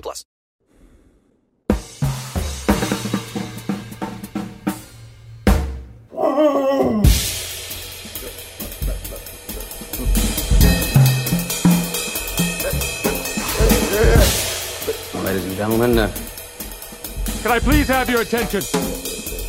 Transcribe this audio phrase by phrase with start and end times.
[0.00, 0.24] plus.
[15.14, 16.12] Ladies and gentlemen, uh,
[17.42, 18.60] Can I please have your attention?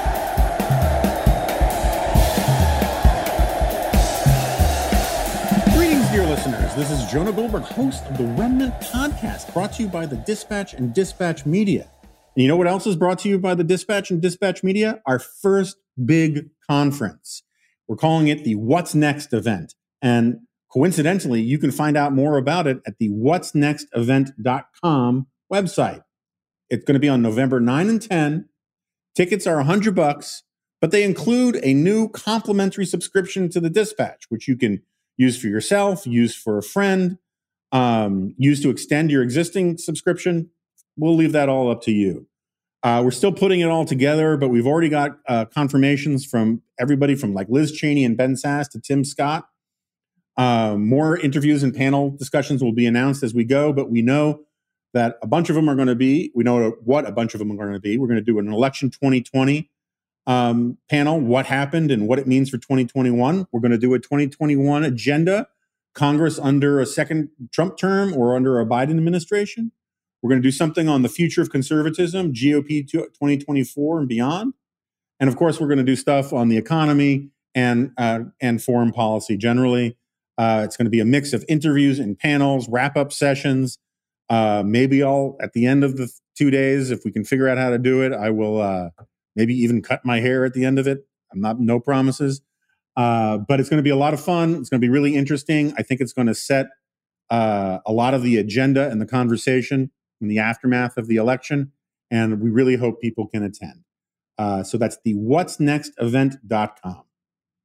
[5.76, 6.69] Greetings, dear listeners.
[6.80, 10.74] This is Jonah Goldberg, host of the Remnant Podcast, brought to you by the Dispatch
[10.74, 11.92] and Dispatch Media.
[12.02, 15.02] And you know what else is brought to you by the Dispatch and Dispatch Media?
[15.06, 17.44] Our first big conference.
[17.90, 19.76] We're calling it the What's Next event.
[20.02, 20.38] And
[20.72, 26.04] coincidentally, you can find out more about it at the what's next event.com website.
[26.70, 28.48] It's going to be on November 9 and 10.
[29.18, 30.44] Tickets are 100 bucks,
[30.80, 34.82] but they include a new complimentary subscription to the Dispatch, which you can
[35.20, 37.18] use for yourself, use for a friend,
[37.74, 40.50] um, use to extend your existing subscription.
[40.98, 42.26] We'll leave that all up to you.
[42.82, 47.16] Uh, we're still putting it all together, but we've already got uh, confirmations from everybody
[47.16, 49.50] from like Liz Cheney and Ben Sasse to Tim Scott.
[50.38, 54.40] Uh, more interviews and panel discussions will be announced as we go, but we know
[54.94, 57.40] that a bunch of them are going to be, we know what a bunch of
[57.40, 57.98] them are going to be.
[57.98, 59.70] We're going to do an election 2020
[60.30, 63.48] um, panel, what happened and what it means for 2021.
[63.52, 65.48] We're going to do a 2021 agenda,
[65.96, 69.72] Congress under a second Trump term or under a Biden administration.
[70.22, 74.54] We're going to do something on the future of conservatism, GOP 2024 and beyond.
[75.20, 78.92] And of course, we're going to do stuff on the economy and uh, and foreign
[78.92, 79.98] policy generally.
[80.38, 83.80] Uh, it's going to be a mix of interviews and panels, wrap up sessions.
[84.30, 87.58] Uh, maybe I'll at the end of the two days, if we can figure out
[87.58, 88.90] how to do it, I will uh,
[89.36, 91.06] maybe even cut my hair at the end of it.
[91.32, 92.42] I'm not no promises,
[92.98, 94.56] uh, but it's going to be a lot of fun.
[94.56, 95.74] It's going to be really interesting.
[95.78, 96.68] I think it's going to set
[97.30, 99.92] uh, a lot of the agenda and the conversation
[100.22, 101.72] in the aftermath of the election,
[102.12, 103.84] and we really hope people can attend.
[104.38, 107.04] Uh, so that's the what's next event.com.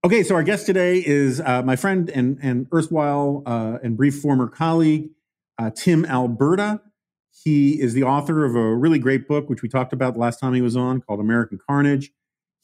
[0.04, 4.20] Okay, so our guest today is uh, my friend and, and erstwhile uh, and brief
[4.20, 5.08] former colleague,
[5.58, 6.82] uh, Tim Alberta.
[7.44, 10.40] He is the author of a really great book, which we talked about the last
[10.40, 12.10] time he was on, called American Carnage.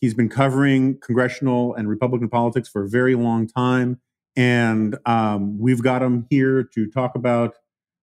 [0.01, 4.01] He's been covering congressional and Republican politics for a very long time.
[4.37, 7.57] And um, we've got him here to talk about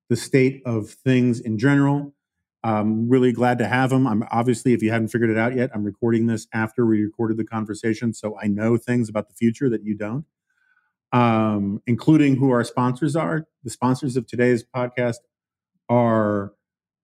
[0.10, 2.14] the state of things in general.
[2.64, 4.06] I'm really glad to have him.
[4.06, 7.38] I'm obviously, if you haven't figured it out yet, I'm recording this after we recorded
[7.38, 10.26] the conversation, so I know things about the future that you don't,
[11.12, 13.48] um, including who our sponsors are.
[13.64, 15.18] The sponsors of today's podcast
[15.90, 16.54] are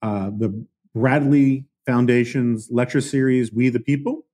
[0.03, 4.25] uh, the Bradley Foundation's lecture series, We the People,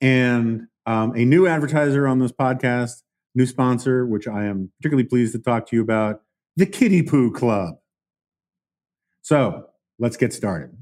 [0.00, 3.02] and um, a new advertiser on this podcast,
[3.34, 6.22] new sponsor, which I am particularly pleased to talk to you about,
[6.56, 7.76] the Kitty Poo Club.
[9.22, 9.66] So
[9.98, 10.76] let's get started.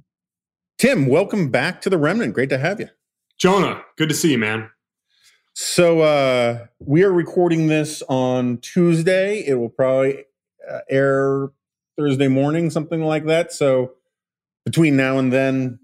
[0.79, 2.35] Tim, welcome back to the Remnant.
[2.35, 2.89] Great to have you.
[3.37, 4.71] Jonah, good to see you, man.
[5.53, 9.45] So uh, we are recording this on Tuesday.
[9.47, 10.25] It will probably
[10.71, 11.51] uh, air
[11.99, 13.53] Thursday morning, something like that.
[13.53, 13.95] So
[14.69, 15.79] between now and then,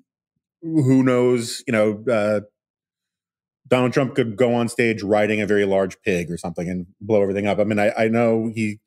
[0.61, 1.65] who knows?
[1.67, 2.41] You know, uh,
[3.67, 7.23] Donald Trump could go on stage riding a very large pig or something and blow
[7.23, 7.59] everything up.
[7.59, 8.81] I mean, I, I know he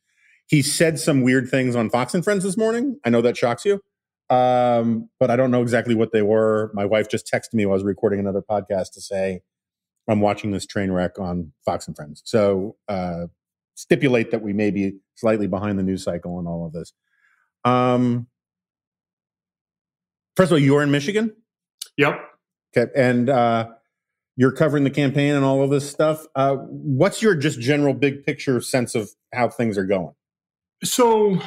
[0.46, 3.00] he said some weird things on Fox and Friends this morning.
[3.04, 3.82] I know that shocks you,
[4.30, 6.70] um, but I don't know exactly what they were.
[6.76, 9.42] My wife just texted me while I was recording another podcast to say
[10.08, 12.22] I'm watching this train wreck on Fox and Friends.
[12.24, 13.26] So uh,
[13.74, 16.94] stipulate that we may be slightly behind the news cycle on all of this.
[17.66, 18.28] Um,
[20.38, 21.36] first of all, you're in Michigan.
[21.98, 22.20] Yep.
[22.78, 23.70] Okay, and uh,
[24.38, 26.26] you're covering the campaign and all of this stuff.
[26.36, 30.14] Uh, what's your just general big picture sense of how things are going?
[30.84, 31.42] So,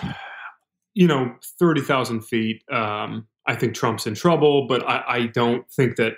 [0.94, 5.96] you know, 30,000 feet, um, I think Trump's in trouble, but I, I don't think
[5.96, 6.14] that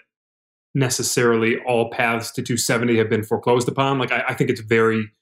[0.75, 3.98] necessarily all paths to 270 have been foreclosed upon.
[3.98, 5.12] Like, I, I think it's very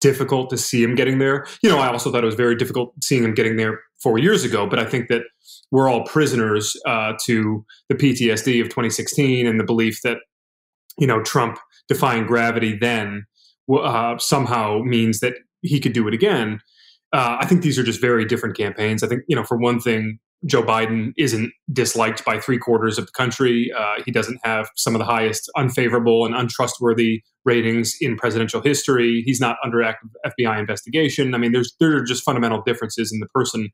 [0.00, 1.46] difficult to see him getting there.
[1.62, 4.44] You know, I also thought it was very difficult seeing him getting there four years
[4.44, 5.22] ago, but I think that
[5.70, 10.18] we're all prisoners uh, to the PTSD of 2016 and the belief that,
[10.98, 11.58] you know, Trump
[11.88, 13.24] defying gravity then
[13.72, 16.60] uh, somehow means that he could do it again.
[17.12, 19.02] uh, I think these are just very different campaigns.
[19.02, 23.06] I think, you know, for one thing, Joe Biden isn't disliked by three quarters of
[23.06, 23.72] the country.
[23.76, 29.22] Uh, he doesn't have some of the highest unfavorable and untrustworthy ratings in presidential history.
[29.26, 31.34] He's not under active FBI investigation.
[31.34, 33.70] I mean, there's there are just fundamental differences in the person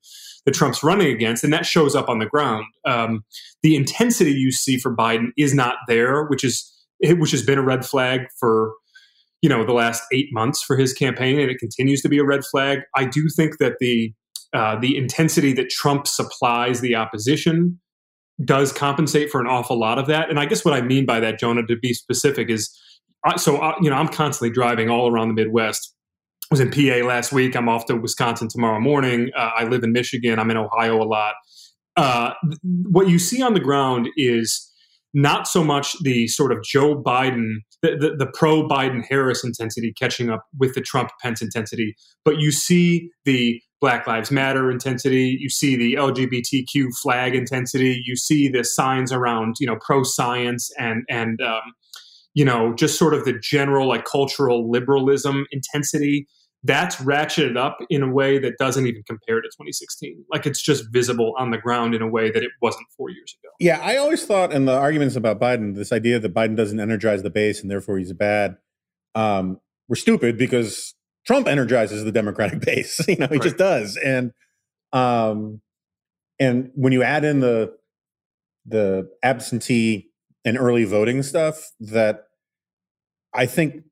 [0.47, 2.65] that Trump's running against, and that shows up on the ground.
[2.87, 3.25] Um,
[3.63, 6.71] the intensity you see for Biden is not there, which is
[7.01, 8.73] which has been a red flag for
[9.43, 12.25] you know the last eight months for his campaign, and it continues to be a
[12.25, 12.79] red flag.
[12.97, 14.15] I do think that the
[14.55, 17.81] uh, the intensity that Trump supplies the opposition
[18.45, 20.31] does compensate for an awful lot of that.
[20.31, 22.77] And I guess what I mean by that, Jonah, to be specific, is
[23.37, 25.95] so uh, you know I'm constantly driving all around the Midwest.
[26.51, 27.57] I was in PA last week.
[27.57, 29.31] I'm off to Wisconsin tomorrow morning.
[29.37, 30.39] Uh, I live in Michigan.
[30.39, 31.35] I'm in Ohio a lot.
[31.97, 34.71] Uh, what you see on the ground is
[35.15, 39.95] not so much the sort of Joe Biden, the, the, the pro Biden Harris intensity
[39.99, 45.37] catching up with the Trump Pence intensity, but you see the Black Lives Matter intensity,
[45.39, 50.71] you see the LGBTQ flag intensity, you see the signs around you know pro science
[50.79, 51.63] and and um,
[52.35, 56.27] you know just sort of the general like cultural liberalism intensity
[56.65, 60.25] that's ratcheted up in a way that doesn't even compare to 2016.
[60.33, 63.37] Like it's just visible on the ground in a way that it wasn't four years
[63.39, 63.51] ago.
[63.61, 67.23] Yeah, I always thought in the arguments about Biden, this idea that Biden doesn't energize
[67.23, 68.57] the base and therefore he's bad,
[69.15, 70.95] um, were stupid because
[71.27, 73.07] Trump energizes the Democratic base.
[73.09, 73.43] you know, he right.
[73.43, 73.97] just does.
[73.97, 74.33] And
[74.93, 75.61] um,
[76.39, 77.75] and when you add in the
[78.67, 80.11] the absentee
[80.45, 82.25] and early voting stuff, that
[83.33, 83.85] I think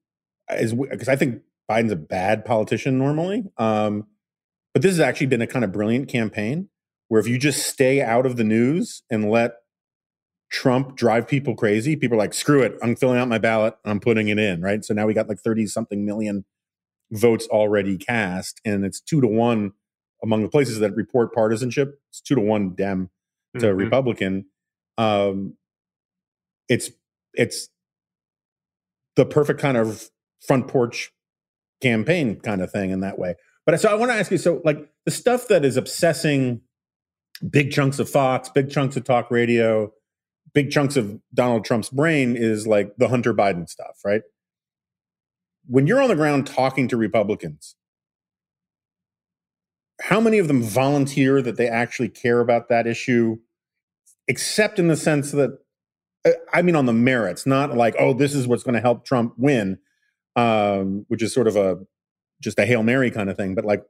[0.51, 3.45] is because I think Biden's a bad politician normally.
[3.59, 4.07] Um,
[4.73, 6.69] but this has actually been a kind of brilliant campaign
[7.09, 9.53] where if you just stay out of the news and let
[10.51, 14.01] Trump drive people crazy, people are like, screw it, I'm filling out my ballot, I'm
[14.01, 14.85] putting it in, right?
[14.85, 16.45] So now we got like 30 something million
[17.13, 19.73] votes already cast, and it's two to one
[20.23, 22.01] among the places that report partisanship.
[22.11, 23.11] It's two to one Dem
[23.59, 23.77] to mm-hmm.
[23.77, 24.47] Republican.
[24.99, 25.57] Um,
[26.69, 26.91] it's
[27.35, 27.69] it's
[29.17, 30.11] the perfect kind of
[30.47, 31.13] front porch
[31.81, 33.35] campaign kind of thing in that way.
[33.67, 36.63] But so I want to ask you so like the stuff that is obsessing
[37.49, 39.93] big chunks of Fox, big chunks of talk radio,
[40.55, 44.23] big chunks of Donald Trump's brain is like the Hunter Biden stuff, right?
[45.67, 47.77] When you're on the ground talking to Republicans,
[50.01, 53.39] how many of them volunteer that they actually care about that issue,
[54.27, 55.59] except in the sense that,
[56.25, 59.05] uh, I mean, on the merits, not like, oh, this is what's going to help
[59.05, 59.79] Trump win,
[60.35, 61.79] um, which is sort of a
[62.41, 63.55] just a hail mary kind of thing.
[63.55, 63.85] But like,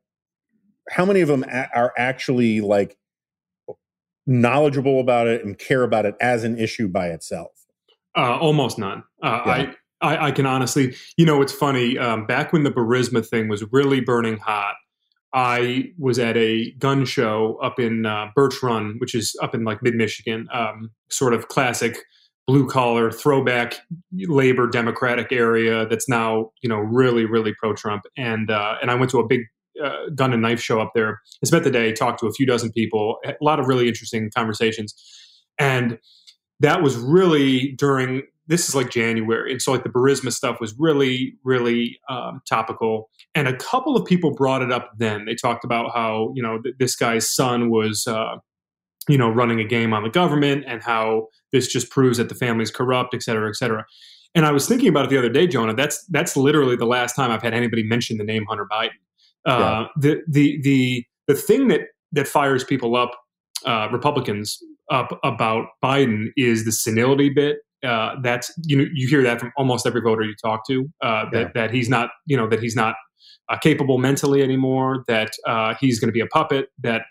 [0.91, 2.99] how many of them a- are actually like
[4.27, 7.53] knowledgeable about it and care about it as an issue by itself?
[8.15, 9.03] Uh, almost none.
[9.23, 9.53] Uh, yeah.
[9.53, 11.97] I, I, I can honestly, you know, it's funny.
[11.97, 14.75] Um, back when the Burisma thing was really burning hot,
[15.33, 19.65] I was at a gun show up in uh, Birch Run, which is up in
[19.65, 21.99] like mid Michigan, um, sort of classic
[22.47, 23.77] blue collar throwback
[24.13, 28.95] labor democratic area that's now you know really really pro Trump and uh, and I
[28.97, 29.43] went to a big
[29.83, 31.21] uh, gun and knife show up there.
[31.43, 34.31] I spent the day, talked to a few dozen people, a lot of really interesting
[34.35, 34.95] conversations,
[35.59, 35.99] and
[36.61, 40.75] that was really during this is like January, and so like the Burisma stuff was
[40.79, 43.11] really really um, topical.
[43.35, 45.25] And a couple of people brought it up then.
[45.25, 48.07] They talked about how you know th- this guy's son was.
[48.07, 48.37] Uh,
[49.09, 52.37] you know, running a game on the government and how this just proves that the
[52.37, 53.85] family's corrupt, et cetera, et cetera.
[54.35, 55.75] And I was thinking about it the other day, Jonah.
[55.75, 58.91] That's that's literally the last time I've had anybody mention the name Hunter Biden.
[59.45, 59.87] Uh, yeah.
[59.97, 61.81] The the the the thing that
[62.13, 63.11] that fires people up,
[63.67, 67.59] uh, Republicans up about Biden is the senility bit.
[67.85, 71.25] Uh, that's you know you hear that from almost every voter you talk to uh,
[71.33, 71.49] that yeah.
[71.55, 72.95] that he's not you know that he's not
[73.49, 75.05] uh, capable mentally anymore.
[75.09, 76.69] That uh, he's going to be a puppet.
[76.83, 77.03] That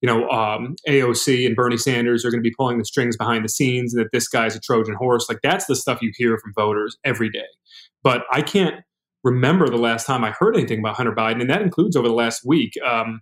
[0.00, 3.44] you know, um, AOC and Bernie Sanders are going to be pulling the strings behind
[3.44, 5.26] the scenes, that this guy's a Trojan horse.
[5.28, 7.46] Like that's the stuff you hear from voters every day.
[8.02, 8.76] But I can't
[9.24, 12.14] remember the last time I heard anything about Hunter Biden, and that includes over the
[12.14, 12.72] last week.
[12.86, 13.20] Um,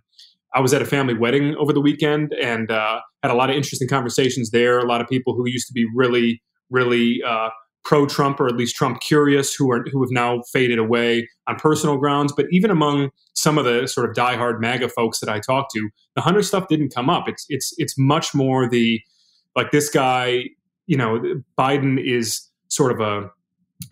[0.53, 3.55] I was at a family wedding over the weekend and uh, had a lot of
[3.55, 4.79] interesting conversations there.
[4.79, 7.49] A lot of people who used to be really, really uh,
[7.83, 11.97] pro-Trump or at least Trump curious who are who have now faded away on personal
[11.97, 12.33] grounds.
[12.35, 15.89] But even among some of the sort of diehard MAGA folks that I talked to,
[16.15, 17.29] the Hunter stuff didn't come up.
[17.29, 19.01] It's it's it's much more the
[19.55, 20.43] like this guy.
[20.85, 21.21] You know,
[21.57, 23.29] Biden is sort of a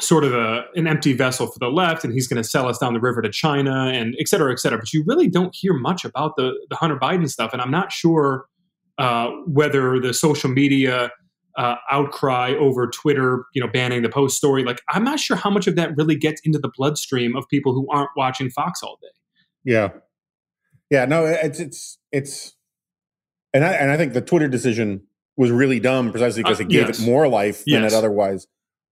[0.01, 2.79] sort of a, an empty vessel for the left, and he's going to sell us
[2.79, 4.79] down the river to China, and et cetera, et cetera.
[4.79, 7.91] But you really don't hear much about the the Hunter Biden stuff, and I'm not
[7.91, 8.45] sure
[8.97, 11.11] uh, whether the social media
[11.57, 14.63] uh, outcry over Twitter, you know, banning the post story.
[14.63, 17.73] Like, I'm not sure how much of that really gets into the bloodstream of people
[17.73, 19.07] who aren't watching Fox all day.
[19.63, 19.89] Yeah.
[20.91, 22.55] Yeah, no, it's it's it's,
[23.53, 25.01] and I and I think the Twitter decision
[25.35, 26.99] was really dumb precisely because Uh, it gave yes.
[26.99, 27.93] it more life than Yes.
[27.93, 28.47] it otherwise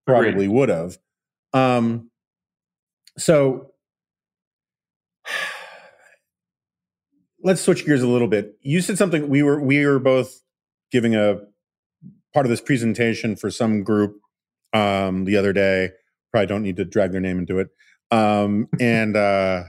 [0.07, 0.23] Agreed.
[0.31, 0.97] probably would have.
[1.53, 2.09] Um,
[3.17, 3.71] so
[7.43, 8.57] let's switch gears a little bit.
[8.61, 9.29] You said something.
[9.29, 10.41] We were we were both
[10.91, 11.41] giving a
[12.33, 14.19] part of this presentation for some group
[14.73, 15.91] um, the other day.
[16.31, 17.69] Probably don't need to drag their name into it.
[18.11, 19.63] Um, and uh,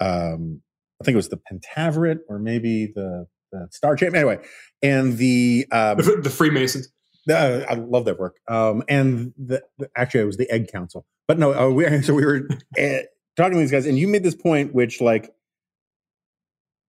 [0.00, 0.62] um,
[1.00, 4.14] I think it was the Pentaverate or maybe the, the Star Champ.
[4.14, 4.38] Anyway,
[4.82, 6.88] and the um, The, the Freemasons.
[7.30, 8.36] uh, I love that work.
[8.48, 11.06] Um, and the, the, actually, it was the Egg Council.
[11.28, 12.98] But no, uh, we, so we were uh,
[13.36, 15.32] talking to these guys, and you made this point, which like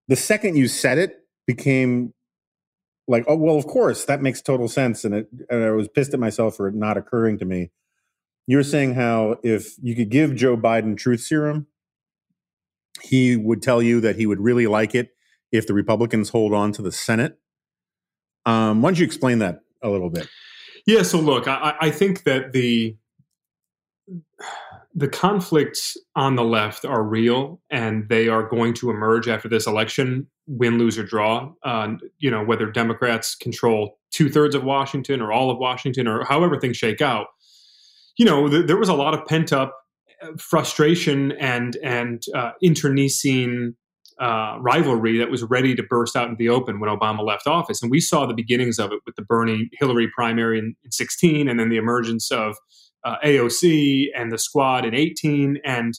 [0.07, 2.13] the second you said it became
[3.07, 5.27] like, oh well, of course that makes total sense, and it.
[5.49, 7.71] And I was pissed at myself for it not occurring to me.
[8.45, 11.67] You were saying how if you could give Joe Biden truth serum,
[13.01, 15.11] he would tell you that he would really like it
[15.51, 17.37] if the Republicans hold on to the Senate.
[18.45, 20.27] Um, why don't you explain that a little bit?
[20.85, 21.03] Yeah.
[21.03, 22.95] So look, I, I think that the
[24.97, 29.67] the conflicts on the left are real, and they are going to emerge after this
[29.67, 31.53] election, win, lose, or draw.
[31.63, 36.25] Uh, you know, whether Democrats control two thirds of Washington or all of Washington, or
[36.25, 37.27] however things shake out.
[38.17, 39.77] You know, th- there was a lot of pent up
[40.39, 43.75] frustration and and uh, internecine
[44.19, 47.83] uh, rivalry that was ready to burst out into the open when Obama left office.
[47.83, 51.47] And we saw the beginnings of it with the Bernie Hillary primary in, in 16,
[51.47, 52.55] and then the emergence of
[53.07, 55.59] uh, AOC and the squad in 18.
[55.63, 55.93] And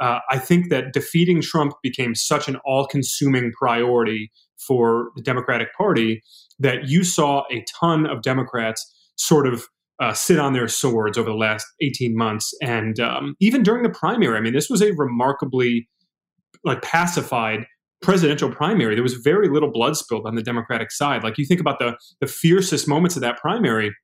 [0.00, 5.68] uh, I think that defeating Trump became such an all consuming priority for the Democratic
[5.74, 6.22] Party
[6.58, 9.66] that you saw a ton of Democrats sort of
[10.00, 12.52] uh, sit on their swords over the last 18 months.
[12.62, 15.88] And um, even during the primary, I mean, this was a remarkably
[16.64, 17.66] like pacified
[18.02, 18.94] presidential primary.
[18.94, 21.22] There was very little blood spilled on the Democratic side.
[21.22, 23.94] Like you think about the the fiercest moments of that primary,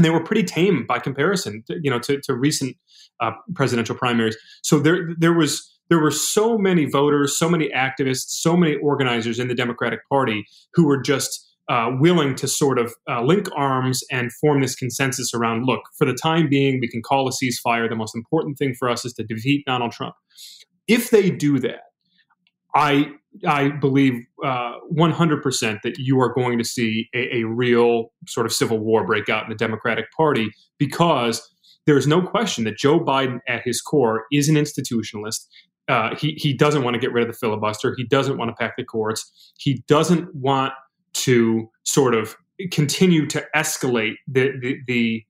[0.00, 2.74] and they were pretty tame by comparison, to, you know, to, to recent
[3.20, 4.34] uh, presidential primaries.
[4.62, 9.38] So there there was there were so many voters, so many activists, so many organizers
[9.38, 14.02] in the Democratic Party who were just uh, willing to sort of uh, link arms
[14.10, 17.86] and form this consensus around look, for the time being, we can call a ceasefire.
[17.86, 20.14] The most important thing for us is to defeat Donald Trump.
[20.88, 21.82] If they do that,
[22.74, 23.12] I
[23.46, 28.52] I believe uh, 100% that you are going to see a, a real sort of
[28.52, 31.48] civil war break out in the Democratic Party because
[31.86, 35.46] there is no question that Joe Biden, at his core, is an institutionalist.
[35.88, 37.94] Uh, he he doesn't want to get rid of the filibuster.
[37.96, 39.52] He doesn't want to pack the courts.
[39.58, 40.72] He doesn't want
[41.14, 42.36] to sort of
[42.70, 45.24] continue to escalate the the, the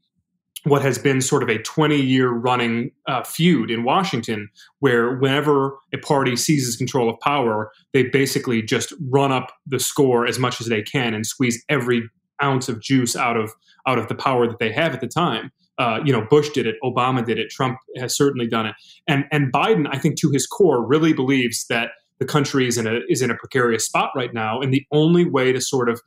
[0.64, 4.48] what has been sort of a 20 year running uh, feud in Washington,
[4.80, 10.26] where whenever a party seizes control of power, they basically just run up the score
[10.26, 12.08] as much as they can and squeeze every
[12.42, 13.52] ounce of juice out of
[13.86, 15.50] out of the power that they have at the time.
[15.78, 18.74] Uh, you know, Bush did it, Obama did it, Trump has certainly done it,
[19.08, 22.86] and and Biden, I think, to his core, really believes that the country is in
[22.86, 26.00] a is in a precarious spot right now, and the only way to sort of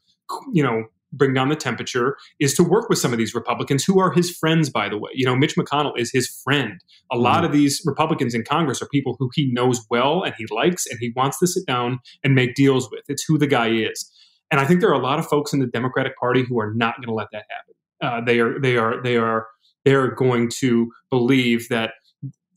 [0.53, 0.83] you know
[1.13, 4.35] bring down the temperature is to work with some of these Republicans who are his
[4.35, 5.11] friends, by the way.
[5.13, 6.83] You know, Mitch McConnell is his friend.
[7.11, 10.45] A lot of these Republicans in Congress are people who he knows well and he
[10.51, 13.03] likes and he wants to sit down and make deals with.
[13.07, 14.11] It's who the guy is.
[14.51, 16.73] And I think there are a lot of folks in the Democratic Party who are
[16.73, 17.73] not going to let that happen.
[18.01, 19.47] Uh, they are, they are, they are,
[19.85, 21.93] they're going to believe that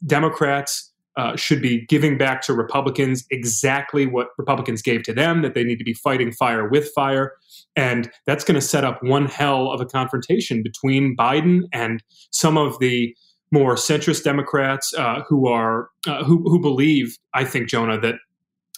[0.05, 5.55] Democrats uh, should be giving back to Republicans exactly what Republicans gave to them, that
[5.55, 7.33] they need to be fighting fire with fire.
[7.75, 12.59] And that's going to set up one hell of a confrontation between Biden and some
[12.59, 13.15] of the
[13.51, 18.17] more centrist Democrats uh, who are uh, who, who believe, I think, Jonah, that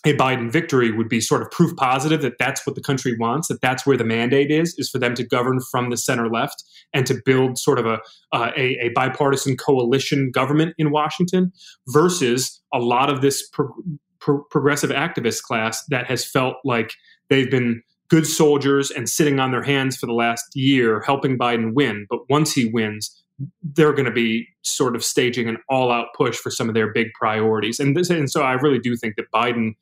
[0.04, 3.48] a Biden victory would be sort of proof positive that that's what the country wants,
[3.48, 6.62] that that's where the mandate is, is for them to govern from the center left
[6.92, 7.98] and to build sort of a,
[8.32, 11.52] uh, a, a, bipartisan coalition government in Washington
[11.88, 13.74] versus a lot of this pro-
[14.20, 16.92] pro- progressive activist class that has felt like
[17.28, 21.74] they've been good soldiers and sitting on their hands for the last year helping Biden
[21.74, 22.06] win.
[22.08, 23.24] But once he wins,
[23.62, 27.08] they're going to be sort of staging an all-out push for some of their big
[27.14, 29.74] priorities, and this, and so I really do think that Biden,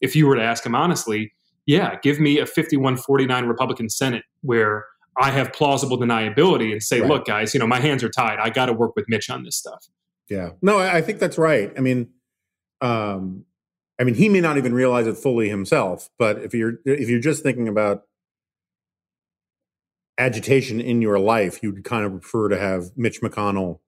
[0.00, 1.32] if you were to ask him honestly,
[1.66, 4.84] yeah, give me a 51-49 Republican Senate where
[5.16, 7.08] I have plausible deniability and say, Right.
[7.08, 8.38] look, guys, you know, my hands are tied.
[8.38, 9.86] I got to work with Mitch on this stuff.
[10.28, 10.50] Yeah.
[10.60, 11.72] No, I I think that's right.
[11.76, 12.08] I mean,
[12.80, 13.44] um,
[14.00, 17.20] I mean, he may not even realize it fully himself, but if you're if you're
[17.20, 18.02] just thinking about
[20.18, 23.80] agitation in your life, you'd kind of prefer to have Mitch McConnell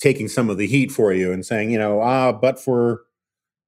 [0.00, 3.02] taking some of the heat for you and saying, you know, ah, but for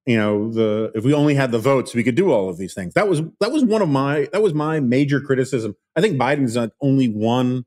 [0.07, 2.75] you know the if we only had the votes we could do all of these
[2.75, 2.93] things.
[2.95, 5.77] That was that was one of my that was my major criticism.
[5.97, 7.65] I think biden's done only one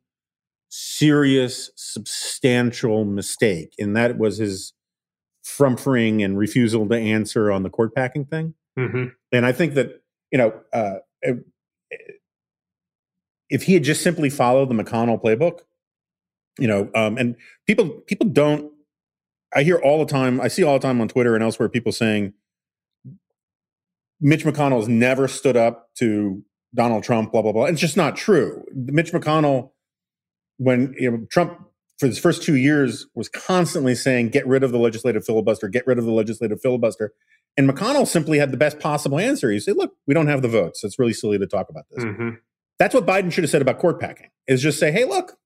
[0.70, 4.74] serious substantial mistake and that was his
[5.44, 8.54] frumphering and refusal to answer on the court packing thing.
[8.78, 10.02] Hmm and i think that
[10.32, 10.96] you know uh
[13.50, 15.60] if- he had just simply followed the mcconnell playbook
[16.60, 17.36] you know um and
[17.66, 18.72] people people don't
[19.56, 21.92] i hear all the time i see all the time on twitter and elsewhere people
[21.92, 22.34] saying
[24.20, 27.66] mitch mcconnell has never stood up to donald trump blah blah blah.
[27.66, 28.64] It's just not true.
[28.74, 29.72] Mitch mcconnell
[30.58, 31.60] when you know, trump
[32.00, 35.86] for his first two years was constantly saying get rid of the legislative filibuster get
[35.88, 37.14] rid of the legislative filibuster
[37.56, 39.50] and mcconnell simply had the best possible answer.
[39.52, 40.84] He said look we don't have the votes.
[40.84, 42.04] It's really silly to talk about this.
[42.04, 42.30] Hmm
[42.80, 45.38] that's what Biden should have said about court packing is just say, hey, look,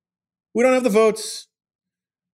[0.54, 1.48] we don't have the votes.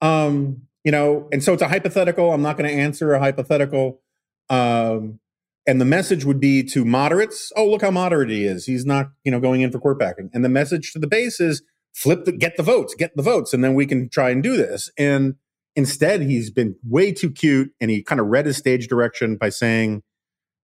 [0.01, 2.33] Um, you know, and so it's a hypothetical.
[2.33, 4.01] I'm not going to answer a hypothetical.
[4.49, 5.19] Um,
[5.67, 8.65] and the message would be to moderates, oh, look how moderate he is.
[8.65, 10.29] He's not, you know, going in for court packing.
[10.33, 11.61] And the message to the base is
[11.93, 14.55] flip the get the votes, get the votes, and then we can try and do
[14.55, 14.89] this.
[14.97, 15.35] And
[15.75, 19.49] instead, he's been way too cute and he kind of read his stage direction by
[19.49, 20.03] saying,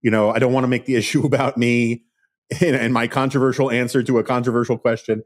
[0.01, 2.03] you know, I don't want to make the issue about me
[2.61, 5.23] and, my controversial answer to a controversial question.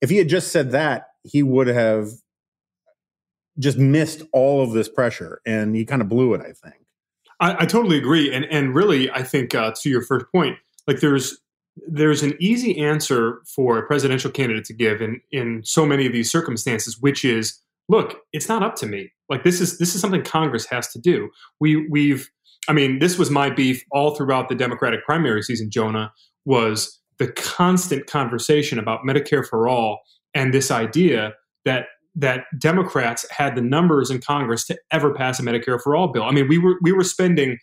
[0.00, 2.08] If he had just said that, he would have
[3.58, 6.40] just missed all of this pressure, and he kind of blew it.
[6.40, 6.82] I think.
[7.40, 11.00] I, I totally agree, and and really, I think uh, to your first point, like
[11.00, 11.38] there's
[11.86, 16.12] there's an easy answer for a presidential candidate to give in in so many of
[16.12, 19.12] these circumstances, which is, look, it's not up to me.
[19.28, 21.30] Like this is this is something Congress has to do.
[21.60, 22.30] We we've,
[22.68, 25.70] I mean, this was my beef all throughout the Democratic primary season.
[25.70, 26.12] Jonah
[26.44, 30.00] was the constant conversation about Medicare for all
[30.34, 35.42] and this idea that that Democrats had the numbers in Congress to ever pass a
[35.42, 36.24] Medicare for all bill.
[36.24, 37.58] I mean, we were we were spending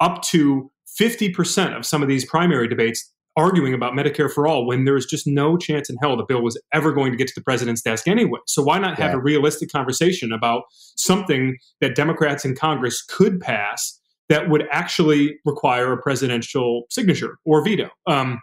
[0.00, 0.70] up to
[1.00, 5.06] 50% of some of these primary debates arguing about Medicare for all when there was
[5.06, 7.82] just no chance in hell the bill was ever going to get to the president's
[7.82, 8.38] desk anyway.
[8.46, 9.18] So why not have Yeah.
[9.18, 10.64] a realistic conversation about
[10.96, 17.64] something that Democrats in Congress could pass that would actually require a presidential signature or
[17.64, 17.90] veto?
[18.06, 18.40] Um,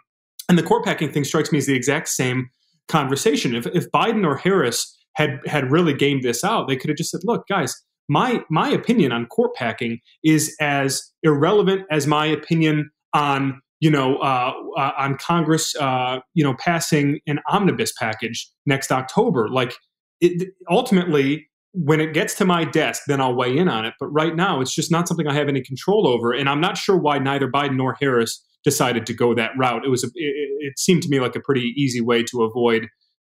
[0.48, 2.50] and the court packing thing strikes me as the exact same
[2.88, 3.54] conversation.
[3.54, 7.10] If, if Biden or Harris had had really gamed this out, they could have just
[7.10, 7.74] said, "Look, guys,
[8.08, 14.18] my my opinion on court packing is as irrelevant as my opinion on you know
[14.18, 19.48] uh, uh, on Congress uh, you know passing an omnibus package next October.
[19.48, 19.74] Like
[20.20, 23.92] it, ultimately." When it gets to my desk, then I'll weigh in on it.
[24.00, 26.78] But right now, it's just not something I have any control over, and I'm not
[26.78, 29.84] sure why neither Biden nor Harris decided to go that route.
[29.84, 32.88] It was a, it, it seemed to me like a pretty easy way to avoid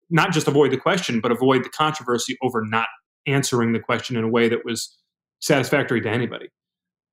[0.10, 2.88] not just avoid the question, but avoid the controversy over not
[3.26, 4.96] answering the question in a way that was
[5.40, 6.48] satisfactory to anybody.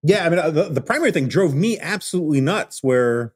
[0.03, 2.83] Yeah, I mean, uh, the, the primary thing drove me absolutely nuts.
[2.83, 3.35] Where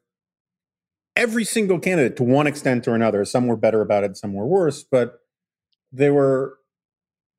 [1.15, 4.45] every single candidate, to one extent or another, some were better about it, some were
[4.45, 5.19] worse, but
[5.91, 6.56] they were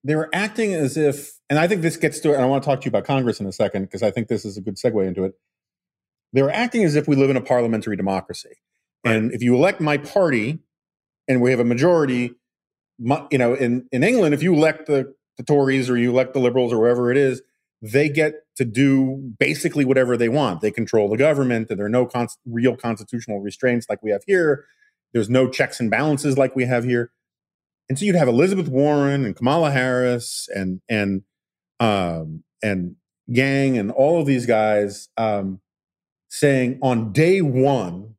[0.04, 2.62] they were acting as if, and I think this gets to, it, and I want
[2.62, 4.60] to talk to you about Congress in a second because I think this is a
[4.60, 5.34] good segue into it.
[6.32, 8.56] They were acting as if we live in a parliamentary democracy,
[9.04, 10.60] and if you elect my party,
[11.26, 12.32] and we have a majority,
[12.98, 16.34] my, you know, in in England, if you elect the the Tories or you elect
[16.34, 17.42] the Liberals or wherever it is,
[17.80, 20.60] they get to do basically whatever they want.
[20.60, 24.22] They control the government, and there are no cons- real constitutional restraints like we have
[24.26, 24.66] here.
[25.12, 27.10] There's no checks and balances like we have here.
[27.88, 31.22] And so you'd have Elizabeth Warren and Kamala Harris and and
[31.80, 32.96] um, and
[33.26, 35.60] Yang and all of these guys um,
[36.30, 38.14] saying on day one,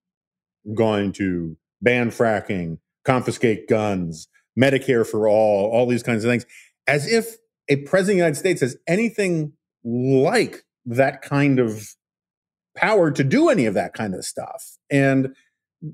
[0.65, 4.27] I'm going to ban fracking, confiscate guns,
[4.59, 6.45] Medicare for all, all these kinds of things,
[6.87, 7.37] as if
[7.69, 9.53] a president of the United States has anything
[9.83, 11.95] like that kind of
[12.75, 14.77] power to do any of that kind of stuff.
[14.91, 15.35] And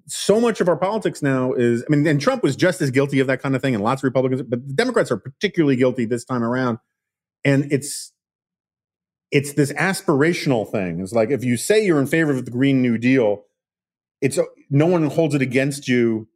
[0.07, 3.19] so much of our politics now is, I mean, and Trump was just as guilty
[3.19, 6.05] of that kind of thing, and lots of Republicans, but the Democrats are particularly guilty
[6.05, 6.79] this time around.
[7.43, 8.11] And it's
[9.31, 10.99] it's this aspirational thing.
[11.01, 13.43] It's like if you say you're in favor of the Green New Deal,
[14.21, 16.27] it's no one holds it against you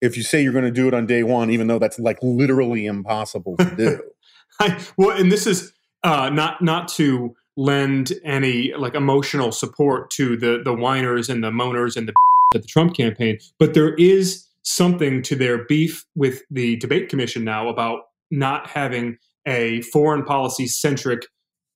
[0.00, 2.18] if you say you're going to do it on day one, even though that's like
[2.22, 4.02] literally impossible to do.
[4.60, 10.36] I, well, and this is uh, not not to lend any like emotional support to
[10.36, 12.12] the the whiners and the moaners and the
[12.54, 17.44] at the Trump campaign, but there is something to their beef with the debate commission
[17.44, 21.26] now about not having a foreign policy centric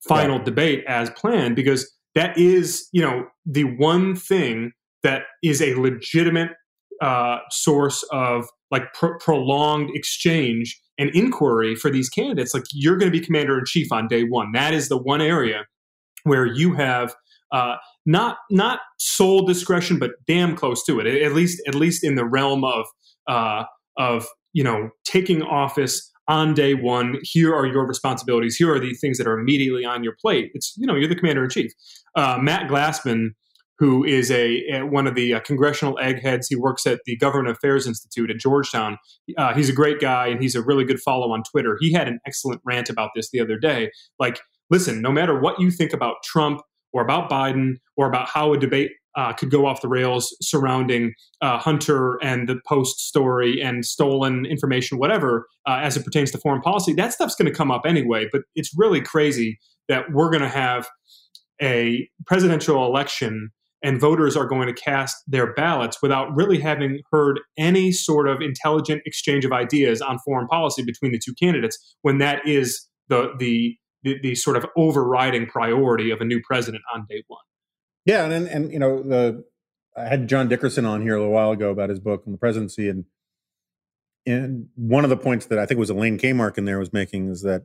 [0.07, 5.75] final debate as planned because that is you know the one thing that is a
[5.75, 6.51] legitimate
[7.01, 12.55] uh, source of like pr- prolonged exchange and inquiry for these candidates.
[12.55, 14.53] Like you're going to be commander in chief on day one.
[14.53, 15.65] That is the one area
[16.25, 17.15] where you have
[17.53, 21.07] Uh, not not sole discretion, but damn close to it.
[21.07, 22.87] At least at least in the realm of
[23.29, 23.65] uh,
[23.97, 27.19] of you know taking office on day one.
[27.23, 28.57] Here are your responsibilities.
[28.57, 30.51] Here are the things that are immediately on your plate.
[30.55, 31.73] It's you know you're the commander in chief.
[32.17, 33.31] Uh, Matt Glassman
[33.79, 36.49] who is a, a one of the uh, congressional eggheads.
[36.49, 38.99] He works at the Government Affairs Institute at Georgetown.
[39.37, 41.77] Uh, he's a great guy, and he's a really good follow on Twitter.
[41.81, 43.91] He had an excellent rant about this the other day.
[44.19, 44.41] Like,
[44.71, 46.61] listen, no matter what you think about Trump
[46.93, 51.15] or about Biden or about how a debate uh, could go off the rails surrounding
[51.41, 56.39] uh, Hunter and the Post story and stolen information, whatever, uh, as it pertains to
[56.39, 58.29] foreign policy, that stuff's going to come up anyway.
[58.33, 60.89] But it's really crazy that we're going to have
[61.63, 63.51] a presidential election
[63.85, 68.41] and voters are going to cast their ballots without really having heard any sort of
[68.41, 73.35] intelligent exchange of ideas on foreign policy between the two candidates when that is the
[73.39, 77.41] the the, the sort of overriding priority of a new president on day one.
[78.05, 79.45] Yeah, and and you know the
[79.97, 82.39] I had John Dickerson on here a little while ago about his book on the
[82.39, 83.05] presidency, and
[84.27, 87.31] and one of the points that I think was Elaine Kamarck in there was making
[87.31, 87.63] is that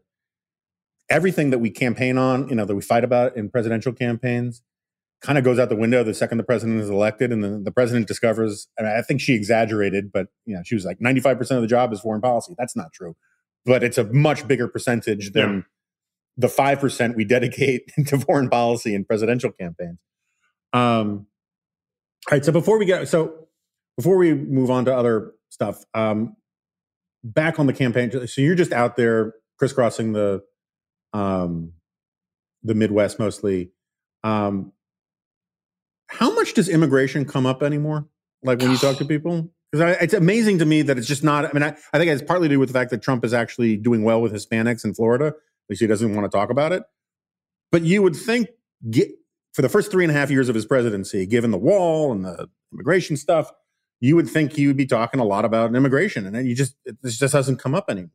[1.10, 4.62] everything that we campaign on, you know, that we fight about in presidential campaigns,
[5.22, 7.72] kind of goes out the window the second the president is elected and then the
[7.72, 11.40] president discovers I, mean, I think she exaggerated but you know she was like 95%
[11.52, 13.16] of the job is foreign policy that's not true
[13.66, 15.62] but it's a much bigger percentage than yeah.
[16.38, 20.00] the 5% we dedicate to foreign policy and presidential campaigns
[20.74, 21.26] um
[22.30, 23.48] all right so before we get so
[23.98, 26.36] before we move on to other stuff um
[27.24, 30.42] back on the campaign so you're just out there crisscrossing the
[31.14, 31.74] um
[32.64, 33.72] the midwest mostly
[34.24, 34.72] um
[36.10, 38.08] how much does immigration come up anymore?
[38.44, 39.50] Like when you talk to people?
[39.72, 41.46] Because it's amazing to me that it's just not.
[41.46, 43.34] I mean, I, I think it's partly to do with the fact that Trump is
[43.34, 45.28] actually doing well with Hispanics in Florida.
[45.28, 45.36] At
[45.70, 46.82] least he doesn't want to talk about it.
[47.72, 48.50] But you would think,
[48.90, 49.10] get,
[49.54, 52.26] for the first three and a half years of his presidency, given the wall and
[52.26, 53.52] the immigration stuff,
[54.00, 56.76] you would think he would be talking a lot about immigration, and then you just
[56.86, 58.12] it just hasn't come up anymore.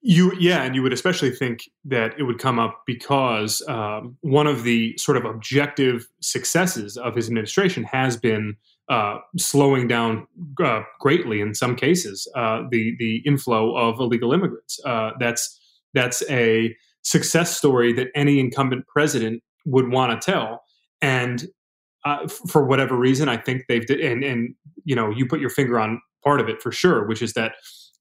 [0.00, 4.46] You yeah, and you would especially think that it would come up because um, one
[4.46, 8.56] of the sort of objective successes of his administration has been
[8.88, 10.26] uh, slowing down
[10.62, 14.80] uh, greatly in some cases uh, the the inflow of illegal immigrants.
[14.84, 15.60] Uh, that's
[15.94, 20.62] that's a success story that any incumbent president would want to tell,
[21.00, 21.46] and
[22.04, 25.78] uh, for whatever reason, I think they've and and you know you put your finger
[25.78, 27.54] on part of it for sure, which is that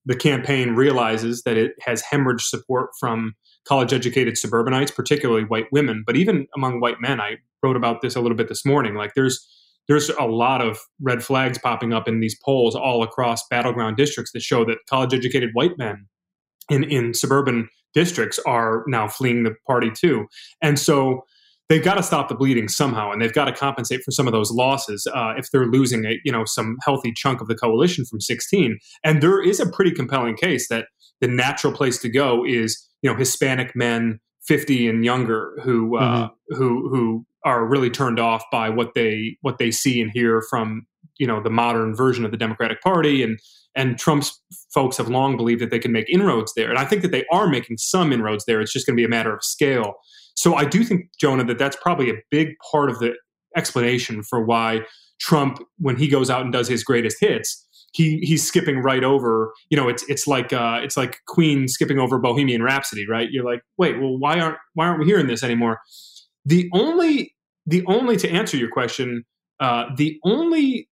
[0.05, 3.33] the campaign realizes that it has hemorrhaged support from
[3.67, 7.21] college educated suburbanites, particularly white women, but even among white men.
[7.21, 8.95] I wrote about this a little bit this morning.
[8.95, 9.47] Like there's
[9.87, 14.31] there's a lot of red flags popping up in these polls all across battleground districts
[14.31, 16.07] that show that college educated white men
[16.69, 20.27] in, in suburban districts are now fleeing the party too.
[20.61, 21.25] And so
[21.71, 24.33] they've got to stop the bleeding somehow, and they've got to compensate for some of
[24.33, 28.03] those losses uh, if they're losing a you know some healthy chunk of the coalition
[28.05, 28.77] from 16.
[29.05, 30.87] And there is a pretty compelling case that
[31.21, 36.27] the natural place to go is you know Hispanic men 50 and younger who uh,
[36.27, 36.55] mm-hmm.
[36.55, 40.85] who who are really turned off by what they what they see and hear from
[41.17, 43.39] you know the modern version of the Democratic Party and
[43.73, 44.37] and Trump's
[44.73, 47.23] folks have long believed that they can make inroads there and I think that they
[47.31, 49.93] are making some inroads there it's just going to be a matter of scale
[50.35, 53.13] so I do think, Jonah, that that's probably a big part of the
[53.55, 54.81] explanation for why
[55.19, 59.53] Trump, when he goes out and does his greatest hits, he he's skipping right over.
[59.69, 63.29] You know, it's it's like uh, it's like Queen skipping over Bohemian Rhapsody, right?
[63.31, 65.79] You're like, wait, well, why aren't why aren't we hearing this anymore?
[66.45, 69.23] The only the only to answer your question,
[69.59, 70.89] uh, the only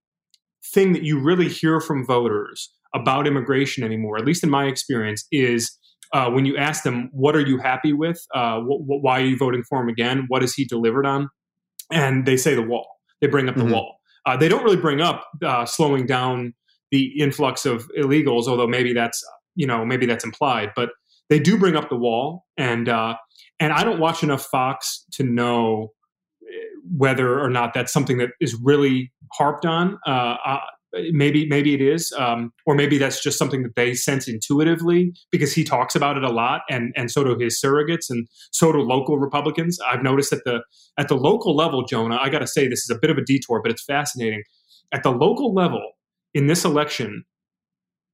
[0.73, 5.25] thing that you really hear from voters about immigration anymore, at least in my experience,
[5.31, 5.77] is
[6.13, 8.23] uh, when you ask them, what are you happy with?
[8.33, 10.25] Uh, wh- wh- why are you voting for him again?
[10.27, 11.29] What has he delivered on?
[11.91, 12.87] And they say the wall.
[13.21, 13.73] They bring up the mm-hmm.
[13.73, 13.99] wall.
[14.25, 16.53] Uh, they don't really bring up uh, slowing down
[16.91, 19.23] the influx of illegals, although maybe that's
[19.55, 20.71] you know maybe that's implied.
[20.75, 20.89] But
[21.29, 23.15] they do bring up the wall, and uh,
[23.59, 25.93] and I don't watch enough Fox to know
[26.43, 26.55] eh,
[26.95, 29.99] whether or not that's something that is really harped on.
[30.05, 30.35] Uh,
[31.11, 35.53] maybe maybe it is um, or maybe that's just something that they sense intuitively because
[35.53, 38.79] he talks about it a lot and and so do his surrogates and so do
[38.79, 39.77] local republicans.
[39.87, 40.61] I've noticed at the
[40.97, 43.23] at the local level jonah i got to say this is a bit of a
[43.23, 44.43] detour but it's fascinating.
[44.91, 45.83] At the local level
[46.33, 47.23] in this election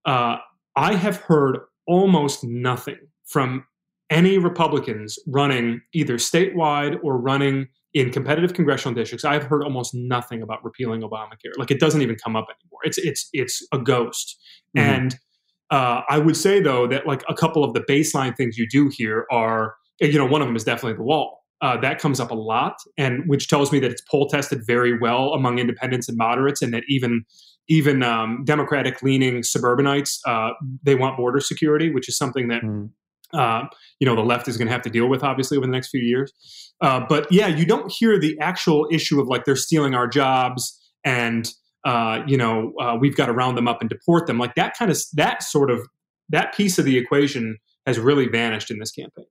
[0.06, 0.38] uh,
[0.76, 3.66] i have heard almost nothing from
[4.10, 10.44] any republicans running either statewide or running in competitive congressional districts, I've heard almost nothing
[10.44, 11.58] about repealing Obamacare.
[11.58, 12.82] Like it doesn't even come up anymore.
[12.84, 14.38] It's it's it's a ghost.
[14.78, 14.88] Mm-hmm.
[14.88, 15.16] And
[15.72, 18.92] uh, I would say though that like a couple of the baseline things you do
[18.94, 21.42] here are, you know, one of them is definitely the wall.
[21.62, 25.00] Uh, that comes up a lot, and which tells me that it's poll tested very
[25.00, 27.24] well among independents and moderates, and that even
[27.70, 30.50] even um, Democratic leaning suburbanites uh,
[30.84, 32.90] they want border security, which is something that mm.
[33.36, 33.64] Uh,
[34.00, 35.90] you know the left is going to have to deal with obviously over the next
[35.90, 36.34] few years.
[36.82, 40.82] Uh, but yeah, you don't hear the actual issue of like they're stealing our jobs
[41.04, 41.52] and
[41.86, 44.38] uh, you know uh, we've got to round them up and deport them.
[44.38, 45.88] Like that kind of that sort of
[46.30, 49.26] that piece of the equation has really vanished in this campaign.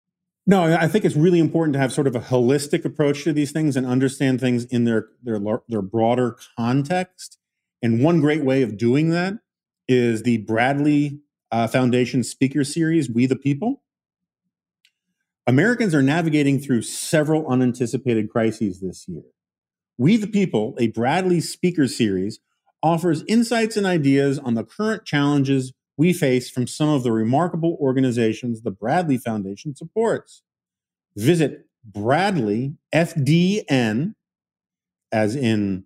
[0.47, 3.51] No, I think it's really important to have sort of a holistic approach to these
[3.51, 7.39] things and understand things in their their their broader context.
[7.83, 9.35] And one great way of doing that
[9.89, 13.83] is the Bradley uh, Foundation Speaker Series, "We the People."
[15.47, 19.25] Americans are navigating through several unanticipated crises this year.
[19.99, 22.41] "We the People," a Bradley Speaker Series,
[22.83, 27.77] offers insights and ideas on the current challenges we face from some of the remarkable
[27.81, 30.43] organizations the Bradley Foundation supports.
[31.17, 34.15] Visit Bradley, FDN,
[35.13, 35.85] as in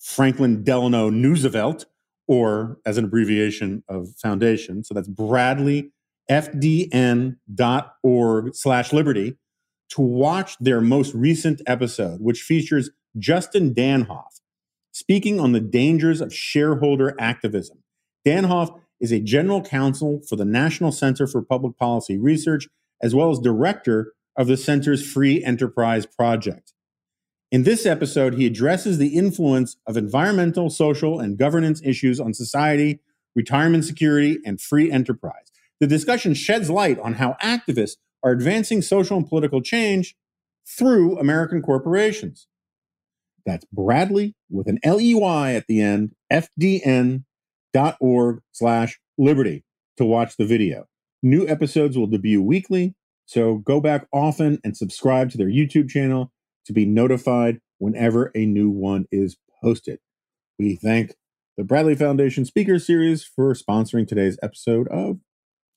[0.00, 1.86] Franklin Delano Roosevelt,
[2.26, 4.84] or as an abbreviation of foundation.
[4.84, 5.91] So that's Bradley,
[6.30, 7.36] FDN.org
[8.54, 9.36] slash liberty
[9.90, 14.40] to watch their most recent episode, which features Justin Danhof
[14.92, 17.78] speaking on the dangers of shareholder activism.
[18.26, 22.68] Danhof is a general counsel for the National Center for Public Policy Research,
[23.02, 26.72] as well as director of the center's Free Enterprise Project.
[27.50, 33.00] In this episode, he addresses the influence of environmental, social, and governance issues on society,
[33.34, 35.51] retirement security, and free enterprise.
[35.82, 40.14] The discussion sheds light on how activists are advancing social and political change
[40.64, 42.46] through American corporations.
[43.44, 47.24] That's Bradley with an L E Y at the end, FDN
[47.98, 49.64] org slash liberty
[49.96, 50.84] to watch the video.
[51.20, 52.94] New episodes will debut weekly,
[53.26, 56.30] so go back often and subscribe to their YouTube channel
[56.64, 59.98] to be notified whenever a new one is posted.
[60.60, 61.16] We thank
[61.56, 65.18] the Bradley Foundation Speaker Series for sponsoring today's episode of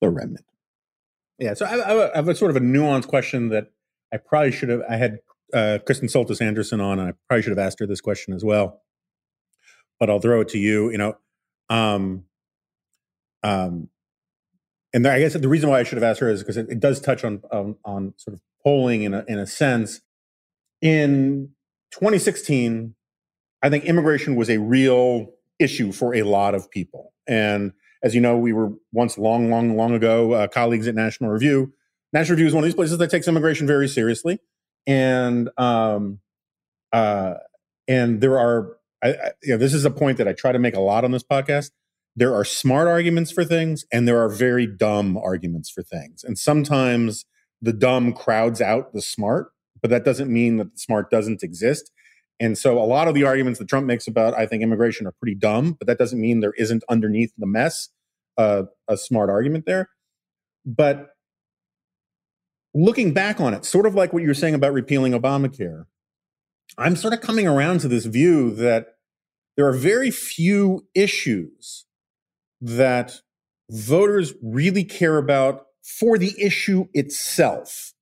[0.05, 0.45] The Remnant.
[1.39, 3.71] Yeah, so I, I have a sort of a nuanced question that
[4.13, 4.81] I probably should have.
[4.89, 5.19] I had
[5.53, 8.43] uh, Kristen Soltis Anderson on, and I probably should have asked her this question as
[8.43, 8.81] well.
[9.99, 10.91] But I'll throw it to you.
[10.91, 11.17] You know,
[11.69, 12.25] um,
[13.43, 13.89] um,
[14.93, 16.79] and I guess the reason why I should have asked her is because it, it
[16.79, 20.01] does touch on, on, on sort of polling in a in a sense.
[20.81, 21.49] In
[21.91, 22.93] 2016,
[23.63, 27.13] I think immigration was a real issue for a lot of people.
[27.27, 27.73] And
[28.05, 31.73] as you know, we were once long, long, long ago uh, colleagues at National Review.
[32.13, 34.39] National Review is one of these places that takes immigration very seriously,
[34.85, 36.19] and um,
[36.93, 37.33] uh,
[37.87, 40.59] and there are I, I, you know, this is a point that I try to
[40.59, 41.71] make a lot on this podcast.
[42.15, 46.23] There are smart arguments for things, and there are very dumb arguments for things.
[46.23, 47.25] And sometimes
[47.59, 49.49] the dumb crowds out the smart,
[49.81, 51.91] but that doesn't mean that the smart doesn't exist.
[52.39, 55.13] And so, a lot of the arguments that Trump makes about, I think, immigration are
[55.19, 57.89] pretty dumb, but that doesn't mean there isn't underneath the mess
[58.37, 59.89] uh, a smart argument there.
[60.65, 61.09] But
[62.73, 65.85] looking back on it, sort of like what you were saying about repealing Obamacare,
[66.77, 68.87] I'm sort of coming around to this view that
[69.55, 71.85] there are very few issues
[72.59, 73.21] that
[73.69, 77.93] voters really care about for the issue itself.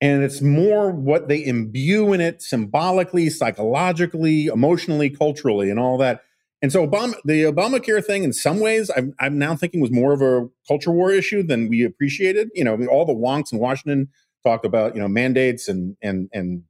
[0.00, 6.22] And it's more what they imbue in it symbolically, psychologically, emotionally, culturally, and all that.
[6.62, 10.12] And so Obama, the Obamacare thing, in some ways, I'm, I'm now thinking was more
[10.12, 12.50] of a culture war issue than we appreciated.
[12.54, 14.08] You know, all the wonks in Washington
[14.44, 16.64] talked about, you know, mandates and and and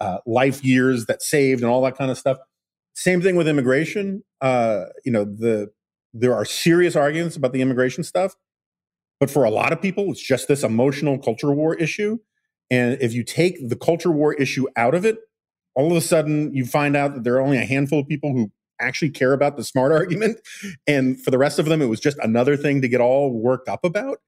[0.00, 2.38] uh, life years that saved and all that kind of stuff.
[2.94, 4.22] Same thing with immigration.
[4.40, 5.70] Uh, you know, the
[6.12, 8.34] there are serious arguments about the immigration stuff,
[9.18, 12.18] but for a lot of people, it's just this emotional culture war issue.
[12.70, 15.18] And if you take the culture war issue out of it,
[15.74, 18.32] all of a sudden you find out that there are only a handful of people
[18.32, 18.50] who
[18.82, 20.40] actually care about the smart argument,
[20.86, 23.68] and for the rest of them, it was just another thing to get all worked
[23.68, 24.18] up about.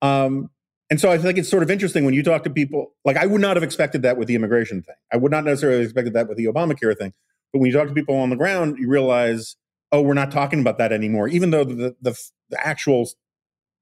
[0.00, 0.50] Um,
[0.90, 2.92] and so I think it's sort of interesting when you talk to people.
[3.04, 4.96] Like I would not have expected that with the immigration thing.
[5.12, 7.14] I would not necessarily have expected that with the Obamacare thing.
[7.52, 9.56] But when you talk to people on the ground, you realize,
[9.90, 12.18] oh, we're not talking about that anymore, even though the, the,
[12.50, 13.08] the actual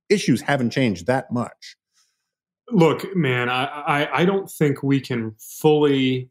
[0.08, 1.76] issues haven't changed that much.
[2.70, 6.28] Look, man, I, I, I don't think we can fully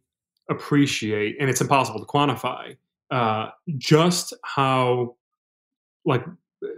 [0.49, 2.77] appreciate, and it's impossible to quantify,
[3.11, 5.15] uh, just how
[6.05, 6.23] like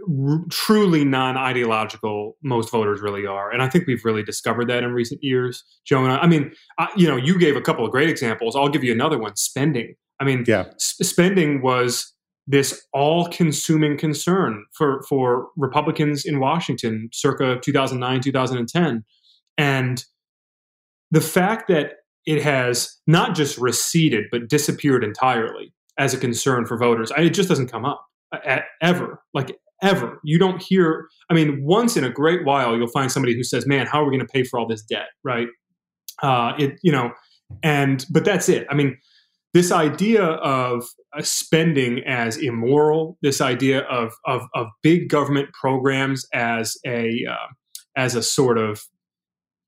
[0.10, 4.91] r- truly non-ideological most voters really are and i think we've really discovered that in
[4.91, 6.20] recent years jonah.
[6.22, 8.56] I mean I, you know you gave a couple of great examples.
[8.56, 9.96] I'll give you another one spending.
[10.20, 10.65] I mean, yeah.
[10.78, 12.13] Sp- spending was
[12.48, 19.04] this all-consuming concern for for Republicans in Washington, circa 2009, 2010,
[19.58, 20.06] and
[21.10, 21.94] the fact that
[22.26, 27.34] it has not just receded but disappeared entirely as a concern for voters, I, it
[27.34, 29.21] just doesn't come up uh, ever.
[29.34, 30.19] Like ever.
[30.23, 33.65] You don't hear, I mean, once in a great while, you'll find somebody who says,
[33.65, 35.08] man, how are we going to pay for all this debt?
[35.23, 35.47] Right.
[36.21, 37.12] Uh, it, you know,
[37.63, 38.67] and, but that's it.
[38.69, 38.97] I mean,
[39.54, 40.86] this idea of
[41.17, 47.47] uh, spending as immoral, this idea of, of, of big government programs as a, uh,
[47.95, 48.82] as a sort of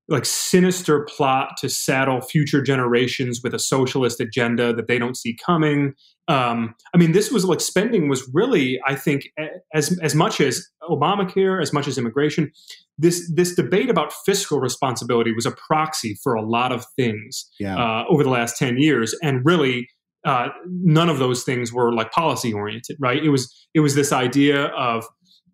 [0.08, 5.36] like sinister plot to saddle future generations with a socialist agenda that they don't see
[5.44, 5.94] coming.
[6.28, 9.28] Um, I mean, this was like spending was really, I think,
[9.72, 12.50] as as much as Obamacare, as much as immigration,
[12.98, 17.76] this this debate about fiscal responsibility was a proxy for a lot of things yeah.
[17.76, 19.88] uh, over the last ten years, and really.
[20.26, 23.22] Uh, none of those things were like policy oriented, right?
[23.22, 25.04] It was it was this idea of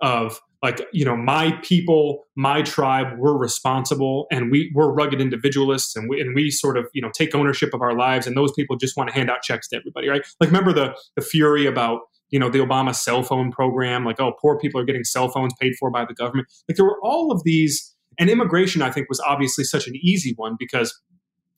[0.01, 5.97] of like you know my people my tribe we're responsible and we we're rugged individualists
[5.97, 8.53] and we and we sort of you know take ownership of our lives and those
[8.53, 10.23] people just want to hand out checks to everybody right?
[10.41, 14.05] Like remember the the fury about you know the obama cell phone program?
[14.05, 16.49] Like oh poor people are getting cell phones paid for by the government.
[16.69, 20.35] Like there were all of these and immigration i think was obviously such an easy
[20.37, 21.01] one because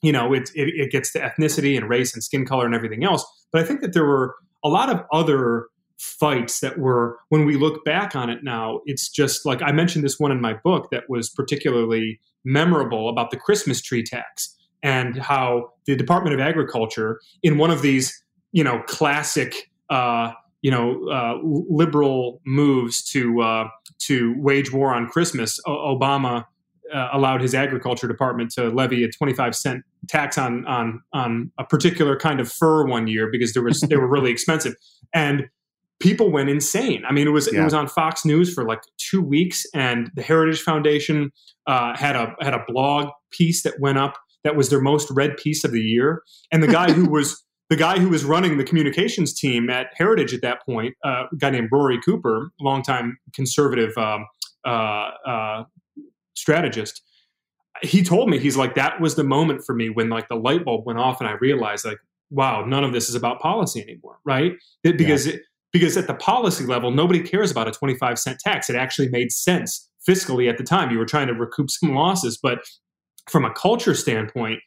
[0.03, 3.05] you know it, it, it gets to ethnicity and race and skin color and everything
[3.05, 3.25] else.
[3.53, 4.35] But i think that there were
[4.65, 5.67] a lot of other
[6.03, 10.05] fights that were when we look back on it now it's just like i mentioned
[10.05, 15.17] this one in my book that was particularly memorable about the christmas tree tax and
[15.17, 21.09] how the department of agriculture in one of these you know classic uh, you know
[21.09, 26.45] uh, liberal moves to uh, to wage war on christmas o- obama
[26.93, 31.65] uh, allowed his agriculture department to levy a 25 cent tax on on on a
[31.65, 34.75] particular kind of fir one year because there was they were really expensive.
[35.15, 35.49] And
[36.03, 37.05] people went insane.
[37.09, 37.61] I mean, it was yeah.
[37.61, 41.31] it was on Fox News for like two weeks, and the Heritage Foundation
[41.67, 45.37] uh, had a had a blog piece that went up that was their most read
[45.37, 46.23] piece of the year.
[46.51, 50.35] And the guy who was the guy who was running the communications team at Heritage
[50.35, 54.27] at that point, uh, a guy named Rory Cooper, longtime conservative um,
[54.67, 55.65] uh, uh,
[56.35, 57.01] strategist.
[57.83, 60.65] He told me he's like that was the moment for me when like the light
[60.65, 61.99] bulb went off and I realized like
[62.31, 64.53] wow none of this is about policy anymore right
[64.85, 65.35] it, because yeah.
[65.35, 68.69] it, because at the policy level, nobody cares about a 25 cent tax.
[68.69, 70.91] It actually made sense fiscally at the time.
[70.91, 72.59] You were trying to recoup some losses, but
[73.29, 74.61] from a culture standpoint,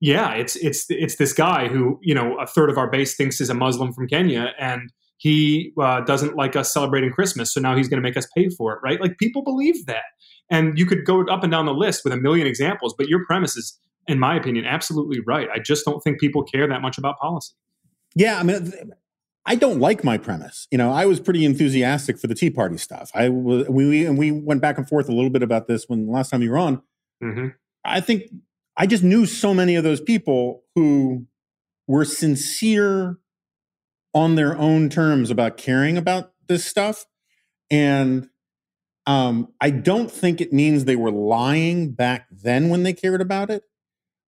[0.00, 3.40] yeah, it's it's it's this guy who you know a third of our base thinks
[3.40, 7.74] is a Muslim from Kenya, and he uh, doesn't like us celebrating Christmas, so now
[7.74, 9.00] he's going to make us pay for it, right?
[9.00, 10.04] Like people believe that,
[10.50, 13.24] and you could go up and down the list with a million examples, but your
[13.24, 15.48] premise is, in my opinion, absolutely right.
[15.54, 17.54] I just don't think people care that much about policy.
[18.14, 18.72] Yeah, I mean,
[19.46, 20.66] I don't like my premise.
[20.70, 23.10] You know, I was pretty enthusiastic for the Tea Party stuff.
[23.14, 26.06] I was, we and we went back and forth a little bit about this when
[26.06, 26.82] last time you were on.
[27.22, 27.48] Mm-hmm.
[27.84, 28.30] I think
[28.76, 31.26] I just knew so many of those people who
[31.86, 33.18] were sincere
[34.14, 37.04] on their own terms about caring about this stuff,
[37.70, 38.28] and
[39.06, 43.50] um, I don't think it means they were lying back then when they cared about
[43.50, 43.64] it,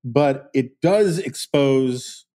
[0.05, 2.26] but it does expose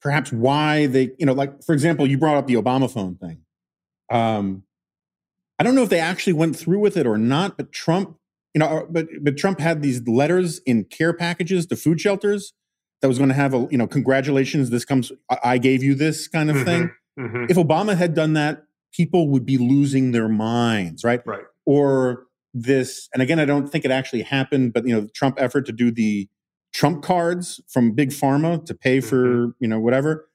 [0.00, 3.42] perhaps why they, you know, like for example, you brought up the Obama phone thing.
[4.10, 4.64] Um,
[5.58, 8.16] I don't know if they actually went through with it or not, but Trump,
[8.54, 12.54] you know, uh, but but Trump had these letters in care packages to food shelters
[13.00, 15.10] that was going to have a, you know, congratulations, this comes,
[15.42, 16.90] I gave you this kind of mm-hmm, thing.
[17.18, 17.44] Mm-hmm.
[17.48, 21.22] If Obama had done that, people would be losing their minds, right?
[21.26, 21.44] Right.
[21.64, 25.36] Or this, and again, I don't think it actually happened, but you know, the Trump
[25.40, 26.28] effort to do the
[26.72, 29.50] trump cards from big pharma to pay for mm-hmm.
[29.60, 30.28] you know whatever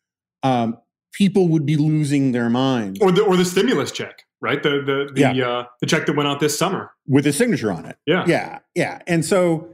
[0.44, 0.78] um,
[1.12, 3.00] people would be losing their minds.
[3.02, 4.62] Or the or the stimulus check right?
[4.62, 5.48] The the the, yeah.
[5.48, 6.92] uh, the check that went out this summer.
[7.08, 7.98] With his signature on it.
[8.06, 8.26] Yeah.
[8.28, 9.00] Yeah yeah.
[9.08, 9.70] And so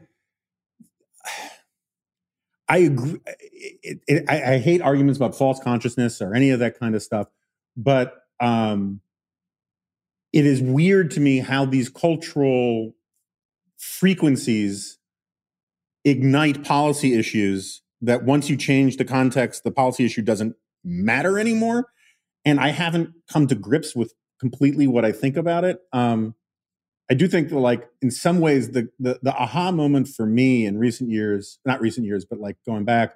[2.72, 6.80] i agree it, it, I, I, hate arguments about false consciousness or any of that
[6.80, 7.28] kind of stuff
[7.78, 9.02] but um
[10.34, 12.94] it is weird to me how these cultural
[13.78, 14.98] frequencies
[16.06, 21.90] ignite policy issues that once you change the context, the policy issue doesn't matter anymore.
[22.44, 25.80] And I haven't come to grips with completely what I think about it.
[25.94, 26.36] Um,
[27.10, 30.66] I do think that, like, in some ways, the, the the aha moment for me
[30.66, 33.16] in recent years, not recent years, but like going back,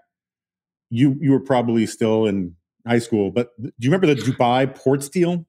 [0.90, 2.56] you you were probably still in
[2.86, 5.46] high school, but do you remember the Dubai port deal?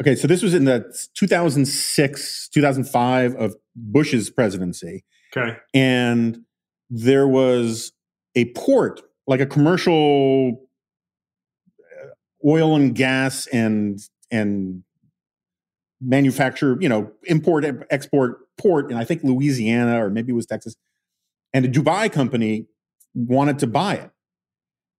[0.00, 5.04] Okay, so this was in the 2006, 2005 of Bush's presidency.
[5.34, 5.56] Okay.
[5.74, 6.44] And
[6.90, 7.92] there was
[8.34, 10.60] a port, like a commercial
[11.80, 12.08] uh,
[12.48, 14.82] oil and gas and and
[16.00, 20.74] manufacture, you know, import export port, and I think Louisiana or maybe it was Texas.
[21.52, 22.66] and a Dubai company
[23.14, 24.10] wanted to buy it.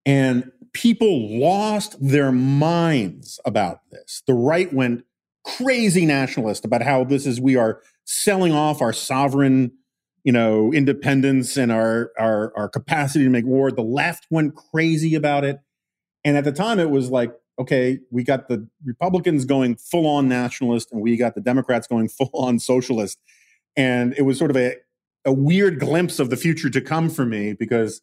[0.05, 4.23] And people lost their minds about this.
[4.27, 5.05] The right went
[5.45, 9.71] crazy nationalist about how this is we are selling off our sovereign
[10.23, 15.15] you know independence and our our our capacity to make war the left went crazy
[15.15, 15.59] about it
[16.23, 20.27] and at the time it was like okay we got the republicans going full on
[20.27, 23.19] nationalist and we got the democrats going full on socialist
[23.75, 24.75] and it was sort of a
[25.25, 28.01] a weird glimpse of the future to come for me because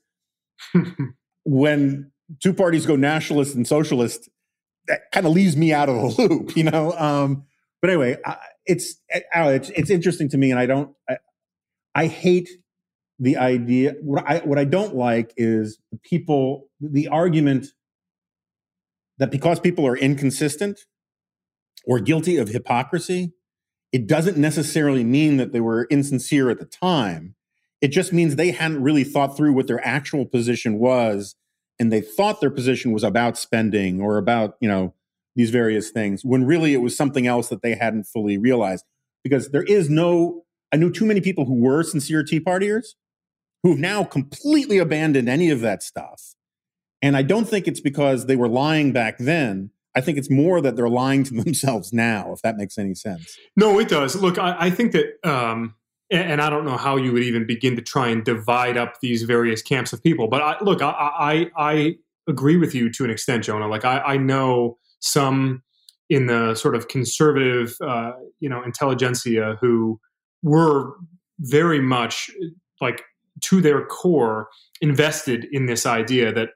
[1.44, 2.10] when
[2.42, 4.30] two parties go nationalist and socialist
[4.90, 6.92] that kind of leaves me out of the loop, you know.
[6.92, 7.44] Um,
[7.80, 10.94] but anyway, I, it's, it's it's interesting to me, and I don't.
[11.08, 11.18] I,
[11.94, 12.48] I hate
[13.18, 13.94] the idea.
[14.02, 17.66] What I what I don't like is people the argument
[19.18, 20.80] that because people are inconsistent
[21.84, 23.34] or guilty of hypocrisy,
[23.92, 27.34] it doesn't necessarily mean that they were insincere at the time.
[27.80, 31.34] It just means they hadn't really thought through what their actual position was
[31.80, 34.94] and they thought their position was about spending or about you know
[35.34, 38.84] these various things when really it was something else that they hadn't fully realized
[39.24, 42.94] because there is no i knew too many people who were sincere tea partiers
[43.62, 46.34] who've now completely abandoned any of that stuff
[47.02, 50.60] and i don't think it's because they were lying back then i think it's more
[50.60, 54.38] that they're lying to themselves now if that makes any sense no it does look
[54.38, 55.74] i, I think that um
[56.10, 59.22] and I don't know how you would even begin to try and divide up these
[59.22, 60.26] various camps of people.
[60.26, 61.96] But I, look, I, I, I
[62.28, 63.68] agree with you to an extent, Jonah.
[63.68, 65.62] Like I, I know some
[66.08, 70.00] in the sort of conservative, uh, you know, intelligentsia who
[70.42, 70.94] were
[71.40, 72.30] very much
[72.80, 73.02] like
[73.40, 74.48] to their core
[74.80, 76.50] invested in this idea that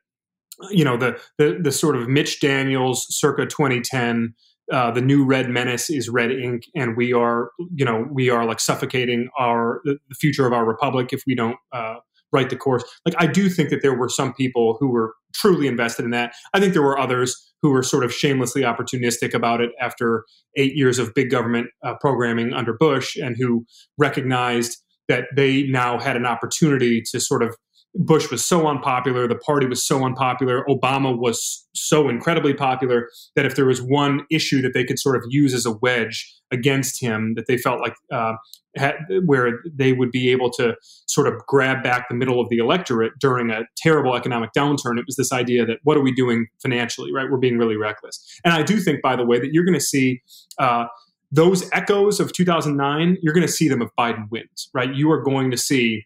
[0.70, 4.34] you know the the, the sort of Mitch Daniels circa 2010
[4.72, 8.44] uh, the new red menace is red ink and we are you know we are
[8.44, 11.96] like suffocating our the future of our republic if we don't uh,
[12.34, 12.84] write the course.
[13.06, 16.34] Like i do think that there were some people who were truly invested in that.
[16.52, 20.24] I think there were others who were sort of shamelessly opportunistic about it after
[20.56, 23.64] eight years of big government uh, programming under bush and who
[23.98, 24.78] recognized
[25.08, 27.56] that they now had an opportunity to sort of
[27.96, 33.46] Bush was so unpopular, the party was so unpopular, Obama was so incredibly popular that
[33.46, 37.00] if there was one issue that they could sort of use as a wedge against
[37.00, 38.34] him, that they felt like uh,
[38.76, 40.74] had, where they would be able to
[41.06, 45.04] sort of grab back the middle of the electorate during a terrible economic downturn, it
[45.06, 47.30] was this idea that what are we doing financially, right?
[47.30, 48.40] We're being really reckless.
[48.44, 50.22] And I do think, by the way, that you're going to see.
[50.58, 50.86] Uh,
[51.32, 54.94] those echoes of 2009, you're going to see them if Biden wins, right?
[54.94, 56.04] You are going to see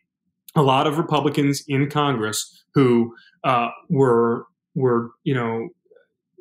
[0.55, 5.69] a lot of Republicans in Congress who uh, were were you know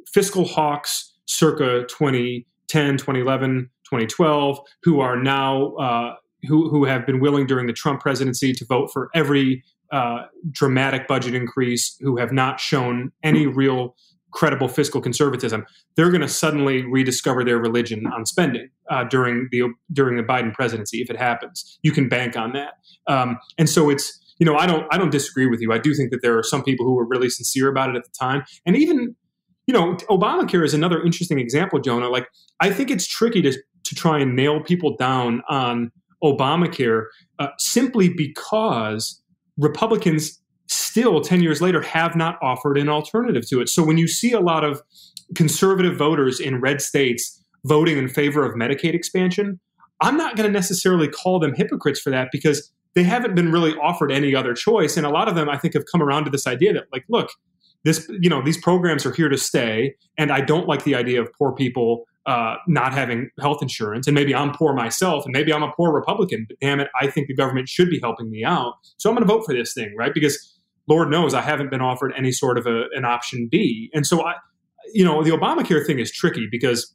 [0.07, 6.15] fiscal hawks circa 2010, 2011, 2012, who are now uh,
[6.47, 11.07] who who have been willing during the Trump presidency to vote for every uh, dramatic
[11.07, 13.95] budget increase, who have not shown any real
[14.31, 15.65] credible fiscal conservatism,
[15.95, 20.53] they're going to suddenly rediscover their religion on spending uh, during the during the Biden
[20.53, 21.79] presidency if it happens.
[21.81, 22.73] You can bank on that,
[23.07, 25.71] um, and so it's you know I don't I don't disagree with you.
[25.71, 28.03] I do think that there are some people who were really sincere about it at
[28.03, 29.15] the time, and even
[29.65, 32.09] you know Obamacare is another interesting example, Jonah.
[32.09, 32.27] Like
[32.59, 35.91] I think it's tricky to to try and nail people down on
[36.23, 37.05] Obamacare
[37.39, 39.21] uh, simply because
[39.57, 43.69] Republicans still 10 years later have not offered an alternative to it.
[43.69, 44.81] So when you see a lot of
[45.35, 49.59] conservative voters in red states voting in favor of Medicaid expansion,
[50.01, 53.73] I'm not going to necessarily call them hypocrites for that because they haven't been really
[53.75, 54.97] offered any other choice.
[54.97, 57.05] And a lot of them, I think, have come around to this idea that, like,
[57.09, 57.29] look,
[57.83, 59.95] this, you know, these programs are here to stay.
[60.17, 64.05] And I don't like the idea of poor people uh, not having health insurance.
[64.05, 67.07] And maybe I'm poor myself, and maybe I'm a poor Republican, but damn it, I
[67.07, 68.73] think the government should be helping me out.
[68.97, 70.13] So I'm going to vote for this thing, right?
[70.13, 70.56] Because
[70.87, 73.89] Lord knows I haven't been offered any sort of a, an option B.
[73.93, 74.35] And so I,
[74.93, 76.93] you know, the Obamacare thing is tricky because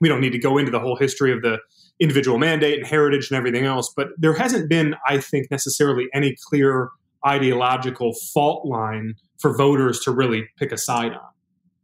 [0.00, 1.58] we don't need to go into the whole history of the
[2.00, 6.36] individual mandate and heritage and everything else, but there hasn't been, I think, necessarily any
[6.48, 6.90] clear
[7.26, 11.20] ideological fault line for voters to really pick a side on.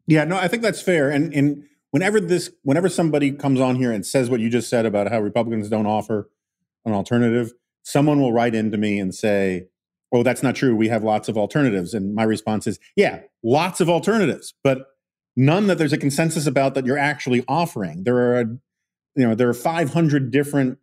[0.07, 1.11] Yeah, no, I think that's fair.
[1.11, 4.87] And and whenever this whenever somebody comes on here and says what you just said
[4.87, 6.29] about how Republicans don't offer
[6.85, 9.69] an alternative, someone will write into me and say,
[10.13, 10.75] oh, that's not true.
[10.75, 11.95] We have lots of alternatives.
[11.95, 14.87] And my response is, yeah, lots of alternatives, but
[15.37, 18.05] none that there's a consensus about that you're actually offering.
[18.05, 18.45] There are,
[19.15, 20.79] you know, there are 500 different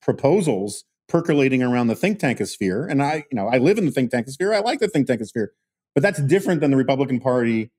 [0.00, 2.86] proposals percolating around the think tank sphere.
[2.86, 4.54] And I, you know, I live in the think tank sphere.
[4.54, 5.52] I like the think tank sphere,
[5.94, 7.70] but that's different than the Republican Party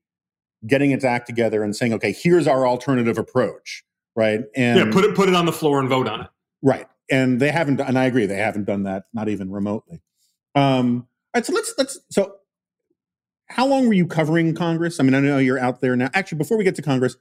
[0.66, 3.82] getting its act together and saying, okay, here's our alternative approach.
[4.14, 4.42] Right.
[4.54, 6.28] And yeah, put it, put it on the floor and vote on it.
[6.62, 6.86] Right.
[7.10, 10.02] And they haven't, and I agree, they haven't done that, not even remotely.
[10.54, 12.36] Um, all right, so let's let's so
[13.46, 14.98] how long were you covering Congress?
[15.00, 16.10] I mean, I know you're out there now.
[16.14, 17.16] Actually, before we get to Congress,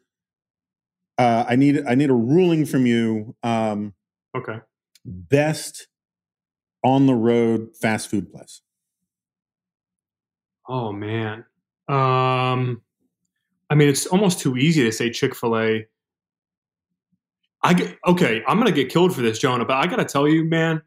[1.18, 3.36] uh, I need I need a ruling from you.
[3.44, 3.94] Um,
[4.36, 4.60] Okay.
[5.06, 5.88] best
[6.84, 8.62] on the road fast food place.
[10.68, 11.46] Oh man.
[11.90, 12.82] Um,
[13.70, 15.86] I mean, it's almost too easy to say Chick Fil A.
[17.64, 18.42] I get okay.
[18.48, 20.82] I'm gonna get killed for this, Jonah, but I gotta tell you, man,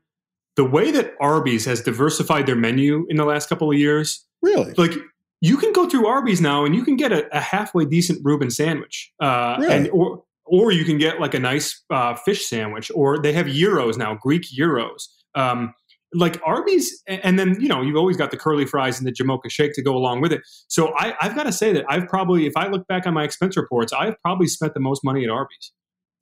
[0.57, 4.73] the way that Arby's has diversified their menu in the last couple of years, Really?
[4.77, 4.93] like
[5.41, 8.51] you can go through Arby's now and you can get a, a halfway decent Reuben
[8.51, 9.75] sandwich, uh, Really?
[9.75, 13.47] and or or you can get like a nice uh, fish sandwich, or they have
[13.47, 15.09] gyros now, Greek gyros.
[15.35, 15.75] Um,
[16.17, 19.51] like Arby's, and then you know you've always got the curly fries and the Jamocha
[19.51, 20.43] shake to go along with it.
[20.69, 23.25] So I, I've got to say that I've probably, if I look back on my
[23.25, 25.73] expense reports, I've probably spent the most money at Arby's.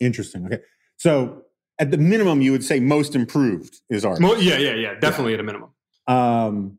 [0.01, 0.47] Interesting.
[0.47, 0.61] Okay.
[0.97, 1.43] So
[1.79, 4.21] at the minimum, you would say most improved is ours.
[4.21, 5.71] Mo- yeah, yeah, yeah, definitely at a minimum.
[6.07, 6.79] Um,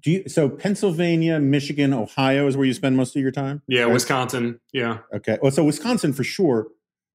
[0.00, 3.62] do you, so Pennsylvania, Michigan, Ohio is where you spend most of your time?
[3.68, 3.92] Yeah, Right?
[3.92, 4.60] Wisconsin.
[4.72, 4.98] Yeah.
[5.14, 5.38] Okay.
[5.40, 6.66] Well, so Wisconsin for sure.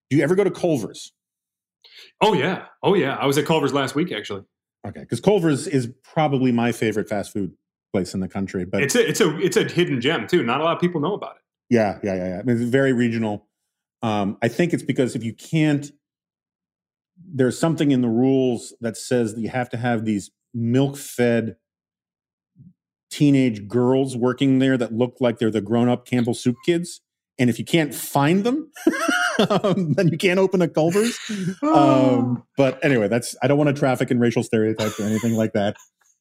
[0.09, 1.11] Do you ever go to Culver's?
[2.21, 2.65] Oh yeah.
[2.83, 3.15] Oh yeah.
[3.15, 4.43] I was at Culver's last week actually.
[4.87, 7.53] Okay, because Culver's is probably my favorite fast food
[7.93, 8.65] place in the country.
[8.65, 10.43] But It's a it's a it's a hidden gem too.
[10.43, 11.41] Not a lot of people know about it.
[11.69, 12.39] yeah, yeah, yeah, yeah.
[12.39, 13.47] I mean, it's very regional.
[14.01, 15.91] Um, I think it's because if you can't,
[17.33, 21.55] there's something in the rules that says that you have to have these milk-fed
[23.09, 27.01] teenage girls working there that look like they're the grown-up Campbell Soup kids.
[27.39, 28.71] And if you can't find them,
[29.49, 31.17] um, then you can't open a Culver's.
[31.63, 35.53] Um, but anyway, that's I don't want to traffic in racial stereotypes or anything like
[35.53, 35.75] that.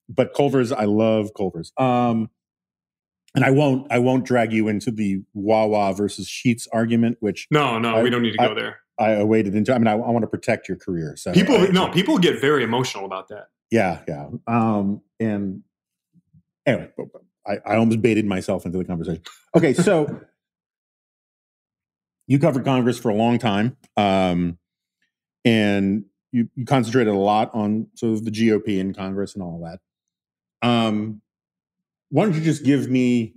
[0.08, 1.72] But Culver's, I love Culver's.
[1.76, 2.30] Um,
[3.34, 7.78] and I won't I won't drag you into the Wawa versus Sheetz argument, which No,
[7.78, 8.78] no, I- we don't need to I- go there.
[9.00, 9.74] I waded into.
[9.74, 11.14] I mean, I, I want to protect your career.
[11.16, 13.48] So People I- no, people get very emotional about that.
[13.70, 14.28] yeah, yeah.
[14.46, 15.62] Um, and
[16.66, 16.90] anyway,
[17.46, 19.22] I, I almost baited myself into the conversation.
[19.56, 20.20] Okay, so
[22.26, 24.58] you covered Congress for a long time, um,
[25.44, 29.60] and you, you concentrated a lot on sort of the GOP in Congress and all
[29.64, 29.80] that.
[30.68, 31.22] Um,
[32.10, 33.34] why don't you just give me,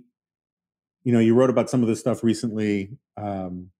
[1.04, 2.96] you know, you wrote about some of this stuff recently.
[3.16, 3.70] Um,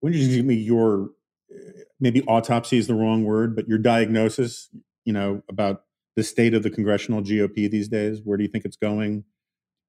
[0.00, 1.10] why don't you give me your,
[1.52, 4.68] uh, maybe autopsy is the wrong word, but your diagnosis,
[5.04, 5.84] you know, about
[6.16, 8.20] the state of the congressional GOP these days?
[8.22, 9.24] Where do you think it's going?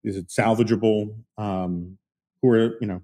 [0.04, 1.16] Is it salvageable?
[1.38, 1.98] Um,
[2.42, 3.02] who are you know?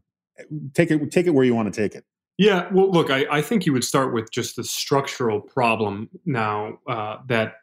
[0.74, 2.06] Take it take it where you want to take it.
[2.38, 6.78] Yeah, well, look, I, I think you would start with just the structural problem now
[6.88, 7.56] uh, that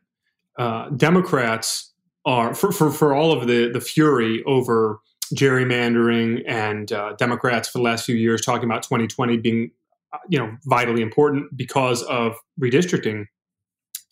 [0.58, 1.92] uh, Democrats
[2.24, 5.00] are for, for for all of the the fury over
[5.34, 9.70] gerrymandering and uh, Democrats for the last few years talking about 2020 being
[10.12, 13.26] uh, you know vitally important because of redistricting.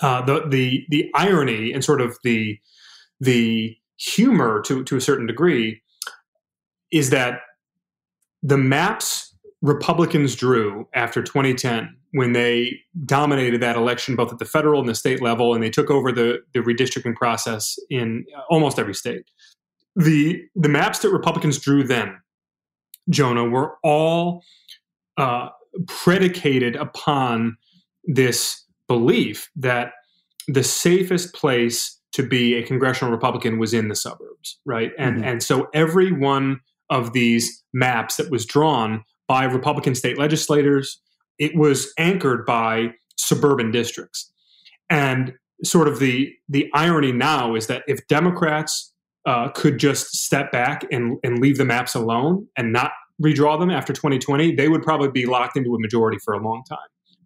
[0.00, 2.58] Uh, the the the irony and sort of the
[3.20, 5.82] the humor to to a certain degree
[6.90, 7.40] is that
[8.42, 9.32] the maps
[9.62, 14.94] Republicans drew after 2010 when they dominated that election both at the federal and the
[14.94, 19.24] state level and they took over the, the redistricting process in almost every state.
[19.96, 22.18] The the maps that Republicans drew then,
[23.10, 24.42] Jonah, were all
[25.16, 25.48] uh,
[25.86, 27.56] predicated upon
[28.04, 29.92] this belief that
[30.48, 34.92] the safest place to be a congressional Republican was in the suburbs, right?
[34.98, 35.24] And Mhm.
[35.26, 41.00] and so every one of these maps that was drawn by Republican state legislators,
[41.38, 44.30] it was anchored by suburban districts.
[44.90, 45.34] And
[45.64, 48.91] sort of the the irony now is that if Democrats
[49.26, 52.92] uh, could just step back and, and leave the maps alone and not
[53.22, 56.62] redraw them after 2020, they would probably be locked into a majority for a long
[56.68, 56.78] time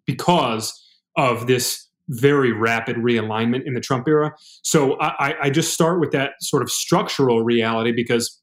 [0.05, 0.73] because
[1.15, 4.33] of this very rapid realignment in the Trump era.
[4.63, 8.39] So I, I- just start with that sort of structural reality because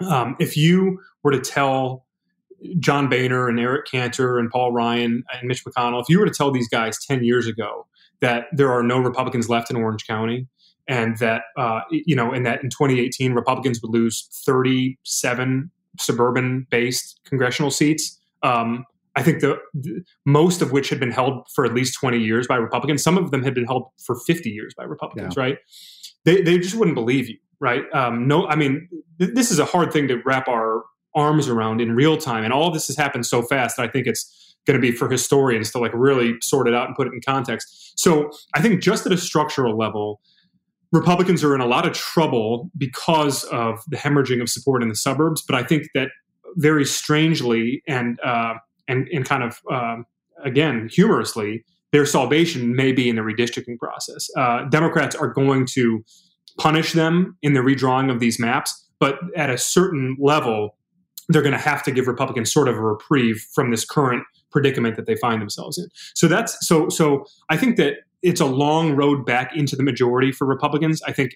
[0.00, 2.04] um, if you were to tell
[2.78, 6.32] John Boehner and Eric Cantor and Paul Ryan and Mitch McConnell, if you were to
[6.32, 7.86] tell these guys 10 years ago
[8.20, 10.48] that there are no Republicans left in Orange County
[10.88, 17.20] and that, uh, you know, and that in 2018 Republicans would lose 37 suburban based
[17.24, 18.84] congressional seats, um,
[19.16, 22.46] I think the, the most of which had been held for at least 20 years
[22.46, 23.02] by Republicans.
[23.02, 25.58] Some of them had been held for 50 years by Republicans, right?
[26.24, 27.84] They, they just wouldn't believe you, right?
[27.94, 30.84] Um, no, I mean, th- this is a hard thing to wrap our
[31.14, 32.44] arms around in real time.
[32.44, 35.08] And all this has happened so fast that I think it's going to be for
[35.08, 37.98] historians to like really sort it out and put it in context.
[37.98, 40.20] So I think just at a structural level,
[40.92, 44.96] Republicans are in a lot of trouble because of the hemorrhaging of support in the
[44.96, 45.42] suburbs.
[45.46, 46.08] But I think that
[46.56, 48.54] very strangely and uh,
[48.88, 50.06] and and kind of um,
[50.44, 54.28] again humorously, their salvation may be in the redistricting process.
[54.36, 56.04] Uh, Democrats are going to
[56.58, 60.76] punish them in the redrawing of these maps, but at a certain level,
[61.28, 64.96] they're going to have to give Republicans sort of a reprieve from this current predicament
[64.96, 65.88] that they find themselves in.
[66.14, 70.32] So that's so so I think that it's a long road back into the majority
[70.32, 71.00] for Republicans.
[71.06, 71.32] I think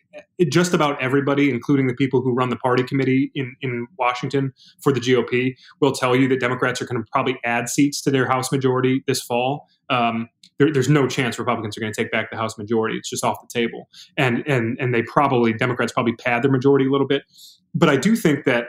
[0.51, 4.53] just about everybody, including the people who run the party committee in, in Washington
[4.83, 8.11] for the GOP, will tell you that Democrats are going to probably add seats to
[8.11, 9.68] their House majority this fall.
[9.91, 10.28] Um,
[10.59, 12.97] there, there's no chance Republicans are going to take back the House majority.
[12.97, 16.87] It's just off the table, and and and they probably Democrats probably pad their majority
[16.87, 17.22] a little bit.
[17.74, 18.66] But I do think that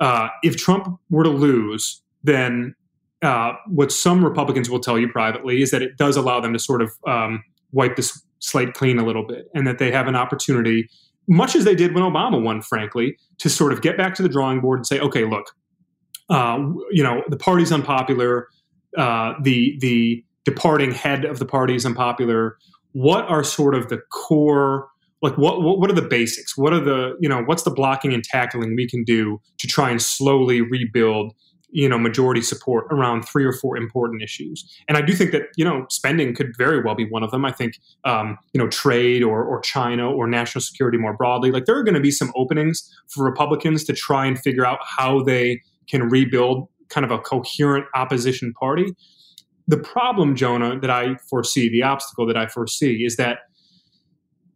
[0.00, 2.74] uh, if Trump were to lose, then
[3.22, 6.58] uh, what some Republicans will tell you privately is that it does allow them to
[6.58, 7.42] sort of um,
[7.72, 10.88] wipe this slate clean a little bit, and that they have an opportunity,
[11.26, 14.28] much as they did when Obama won, frankly, to sort of get back to the
[14.28, 15.46] drawing board and say, okay, look,
[16.28, 16.58] uh,
[16.90, 18.48] you know, the party's unpopular,
[18.96, 22.56] uh, the the departing head of the party is unpopular.
[22.92, 24.88] What are sort of the core
[25.22, 28.12] like what, what what are the basics what are the you know what's the blocking
[28.12, 31.34] and tackling we can do to try and slowly rebuild
[31.76, 34.64] you know majority support around three or four important issues.
[34.88, 37.44] And i do think that you know spending could very well be one of them.
[37.44, 41.66] I think um, you know trade or, or china or national security more broadly like
[41.66, 45.22] there are going to be some openings for republicans to try and figure out how
[45.22, 48.86] they can rebuild kind of a coherent opposition party.
[49.68, 53.40] The problem jonah that i foresee the obstacle that i foresee is that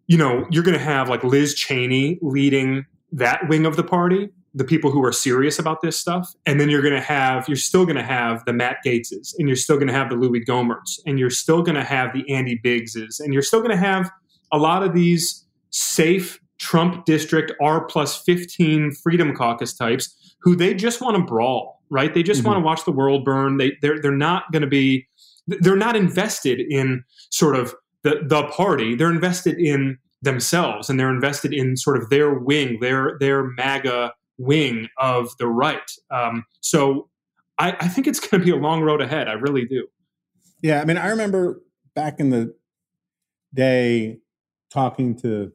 [0.06, 4.28] you know, you're going to have like Liz Cheney leading that wing of the party,
[4.55, 6.32] the people who are serious about this stuff.
[6.46, 9.48] And then you're going to have, you're still going to have the Matt Gaetzes and
[9.48, 12.28] you're still going to have the Louis Gohmerts, and you're still going to have the
[12.32, 14.11] Andy Biggses, and you're still going to have
[14.53, 20.74] a lot of these safe Trump district R plus 15 Freedom Caucus types who they
[20.74, 22.12] just want to brawl, right?
[22.12, 22.48] They just mm-hmm.
[22.48, 23.59] want to watch the world burn.
[23.59, 25.07] They, they're, they're not going to be,
[25.46, 28.94] they're not invested in sort of the the party.
[28.94, 34.12] They're invested in themselves and they're invested in sort of their wing, their their MAGA
[34.41, 35.91] wing of the right.
[36.11, 37.09] Um, so
[37.59, 39.28] I, I think it's going to be a long road ahead.
[39.28, 39.86] I really do.
[40.62, 41.62] Yeah, I mean, I remember
[41.95, 42.55] back in the
[43.55, 44.18] day
[44.72, 45.53] talking to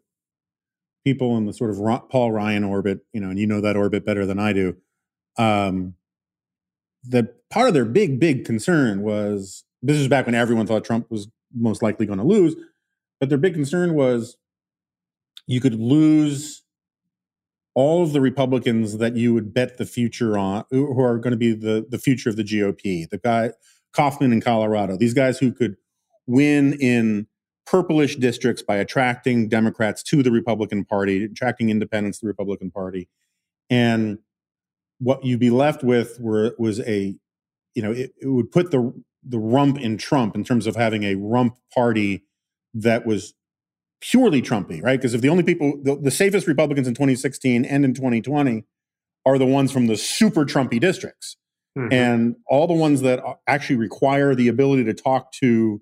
[1.04, 4.06] people in the sort of Paul Ryan orbit, you know, and you know that orbit
[4.06, 4.76] better than I do.
[5.38, 5.96] Um,
[7.04, 11.12] the part of their big, big concern was this is back when everyone thought Trump
[11.12, 12.56] was most likely going to lose.
[13.20, 14.38] But their big concern was
[15.48, 16.64] you could lose
[17.76, 21.38] all of the Republicans that you would bet the future on, who are going to
[21.38, 23.08] be the, the future of the GOP.
[23.10, 23.52] The guy,
[23.94, 25.76] Coffman in Colorado, these guys who could
[26.26, 27.28] win in
[27.66, 33.10] purplish districts by attracting Democrats to the Republican Party, attracting independents to the Republican Party.
[33.70, 34.20] And
[35.00, 37.16] what you'd be left with were was a,
[37.74, 38.94] you know, it, it would put the
[39.28, 42.24] the rump in Trump in terms of having a rump party
[42.76, 43.34] that was
[44.02, 45.00] purely Trumpy, right?
[45.00, 48.64] Because if the only people, the, the, safest Republicans in 2016 and in 2020
[49.26, 51.38] are the ones from the super Trumpy districts.
[51.78, 51.94] Mm-hmm.
[51.94, 55.82] And all the ones that actually require the ability to talk to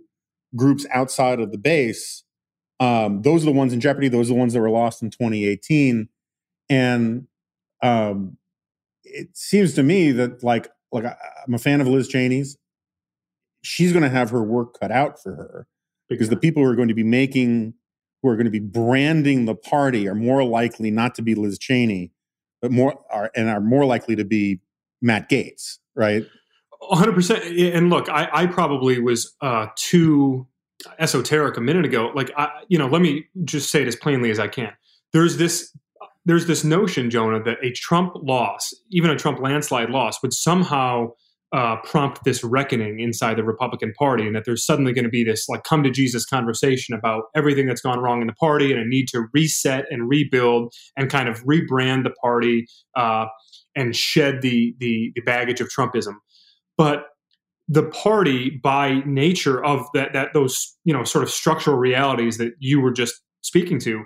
[0.56, 2.24] groups outside of the base,
[2.80, 4.08] um, those are the ones in jeopardy.
[4.08, 6.10] Those are the ones that were lost in 2018.
[6.70, 7.28] And
[7.84, 8.38] um,
[9.04, 12.58] it seems to me that, like, like I'm a fan of Liz Cheney's
[13.64, 15.68] she's going to have her work cut out for her
[16.10, 17.74] because the people who are going to be making,
[18.24, 21.60] who are going to be branding the party, are more likely not to be Liz
[21.60, 22.12] Cheney,
[22.62, 24.62] but more are and are more likely to be
[25.02, 26.24] Matt Gaetz, right?
[26.82, 27.76] 100%.
[27.76, 30.48] And look, I, I probably was uh, too
[31.00, 32.12] esoteric a minute ago.
[32.16, 34.72] Like, I, you know, let me just say it as plainly as I can.
[35.12, 35.76] There's this
[36.26, 41.12] there's this notion, Jonah, that a Trump loss, even a Trump landslide loss, would somehow
[41.54, 45.24] uh, prompt this reckoning inside the Republican Party, and that there's suddenly going to be
[45.24, 48.82] this like come to Jesus conversation about everything that's gone wrong in the party and
[48.82, 53.26] a need to reset and rebuild and kind of rebrand the party uh,
[53.76, 56.16] and shed the, the the baggage of Trumpism.
[56.76, 57.06] But
[57.68, 62.54] the party, by nature of that that those you know sort of structural realities that
[62.58, 64.04] you were just speaking to,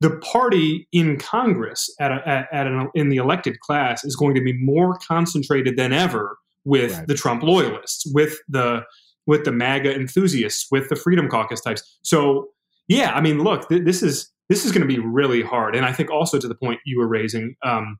[0.00, 4.34] the party in Congress at, a, at, at an, in the elected class is going
[4.34, 7.06] to be more concentrated than ever with right.
[7.06, 8.82] the Trump loyalists, with the
[9.26, 11.98] with the MAGA enthusiasts, with the Freedom Caucus types.
[12.02, 12.48] So
[12.88, 15.84] yeah, I mean, look, th- this is this is going to be really hard, and
[15.84, 17.54] I think also to the point you were raising.
[17.62, 17.98] Um,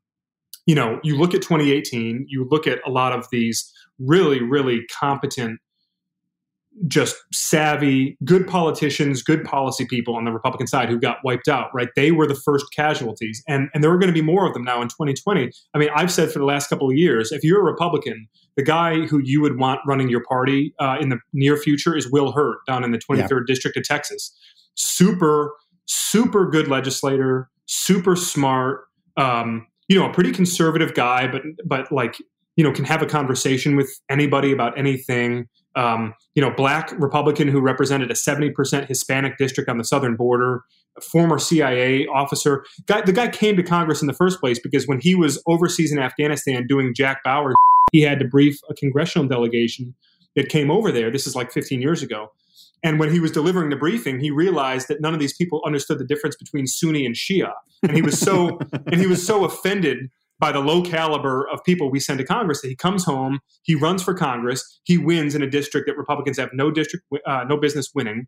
[0.67, 4.83] you know, you look at 2018, you look at a lot of these really, really
[5.01, 5.61] competent
[6.87, 11.71] just savvy, good politicians, good policy people on the Republican side who got wiped out,
[11.75, 11.89] right?
[11.97, 13.43] They were the first casualties.
[13.49, 15.51] And, and there are going to be more of them now in 2020.
[15.75, 18.63] I mean, I've said for the last couple of years, if you're a Republican, the
[18.63, 22.33] guy who you would want running your party uh, in the near future is Will
[22.33, 23.39] Hurd down in the 23rd yeah.
[23.47, 24.37] District of Texas.
[24.75, 25.53] Super
[25.89, 28.85] super good legislator, super smart,
[29.17, 32.17] um, you know, a pretty conservative guy, but but like
[32.57, 35.49] you know can have a conversation with anybody about anything.
[35.77, 40.17] Um, you know, black Republican who represented a seventy percent Hispanic district on the southern
[40.17, 40.63] border,
[40.97, 42.65] a former CIA officer.
[42.87, 45.93] Guy, the guy came to Congress in the first place because when he was overseas
[45.93, 47.53] in Afghanistan doing Jack Bauer,
[47.93, 49.95] he had to brief a congressional delegation
[50.37, 51.11] that came over there.
[51.11, 52.31] This is like 15 years ago.
[52.85, 55.99] And when he was delivering the briefing, he realized that none of these people understood
[55.99, 57.53] the difference between Sunni and Shia.
[57.83, 60.09] And he was so and he was so offended
[60.39, 63.75] by the low caliber of people we send to Congress that he comes home, he
[63.75, 67.57] runs for Congress, he wins in a district that Republicans have no district uh, no
[67.57, 68.27] business winning.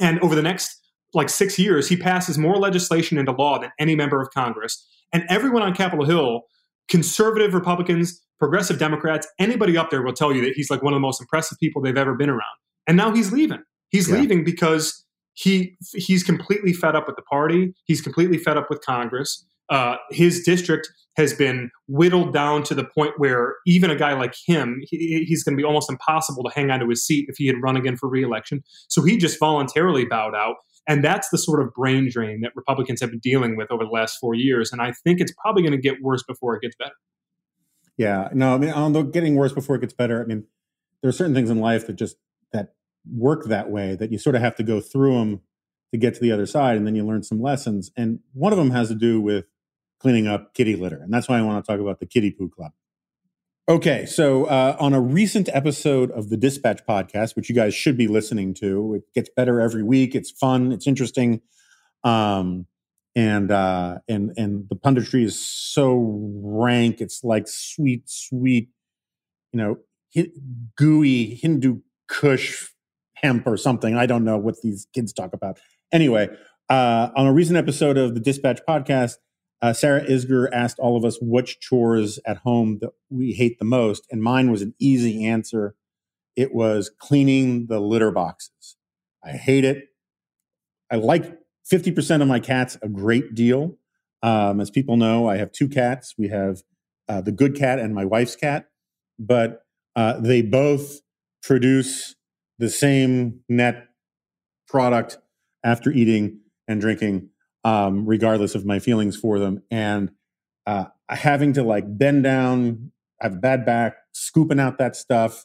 [0.00, 0.80] And over the next
[1.14, 4.86] like 6 years, he passes more legislation into law than any member of Congress.
[5.12, 6.42] And everyone on Capitol Hill,
[6.88, 10.96] conservative Republicans, progressive Democrats, anybody up there will tell you that he's like one of
[10.96, 12.42] the most impressive people they've ever been around.
[12.86, 13.62] And now he's leaving.
[13.90, 14.16] He's yeah.
[14.16, 17.74] leaving because he he's completely fed up with the party.
[17.84, 19.44] He's completely fed up with Congress.
[19.68, 24.34] Uh, his district has been whittled down to the point where even a guy like
[24.46, 27.46] him, he, he's going to be almost impossible to hang onto his seat if he
[27.46, 28.62] had run again for reelection.
[28.88, 30.56] So he just voluntarily bowed out.
[30.88, 33.90] And that's the sort of brain drain that Republicans have been dealing with over the
[33.90, 34.70] last four years.
[34.70, 36.94] And I think it's probably going to get worse before it gets better.
[37.96, 40.44] Yeah, no, I mean, although getting worse before it gets better, I mean,
[41.00, 42.16] there are certain things in life that just
[42.52, 42.74] that
[43.10, 45.40] work that way that you sort of have to go through them
[45.92, 48.58] to get to the other side and then you learn some lessons and one of
[48.58, 49.46] them has to do with
[49.98, 52.48] cleaning up kitty litter and that's why i want to talk about the kitty poo
[52.48, 52.72] club
[53.68, 57.96] okay so uh, on a recent episode of the dispatch podcast which you guys should
[57.96, 61.40] be listening to it gets better every week it's fun it's interesting
[62.04, 62.66] um,
[63.16, 68.68] and uh, and and the punditry is so rank it's like sweet sweet
[69.52, 69.76] you know
[70.76, 71.78] gooey hindu
[72.08, 72.68] kush
[73.16, 73.96] hemp or something.
[73.96, 75.58] I don't know what these kids talk about.
[75.92, 76.28] Anyway,
[76.68, 79.14] uh, on a recent episode of the Dispatch podcast,
[79.62, 83.64] uh, Sarah Isgur asked all of us which chores at home that we hate the
[83.64, 85.74] most, and mine was an easy answer.
[86.36, 88.76] It was cleaning the litter boxes.
[89.24, 89.88] I hate it.
[90.90, 91.38] I like
[91.70, 93.76] 50% of my cats a great deal.
[94.22, 96.14] Um, as people know, I have two cats.
[96.16, 96.62] We have
[97.08, 98.68] uh, the good cat and my wife's cat,
[99.18, 99.62] but
[99.94, 101.00] uh, they both
[101.42, 102.14] produce
[102.58, 103.88] the same net
[104.68, 105.18] product
[105.64, 107.30] after eating and drinking,
[107.66, 109.60] um, regardless of my feelings for them.
[109.72, 110.12] And
[110.68, 115.44] uh, having to like bend down, I have a bad back, scooping out that stuff.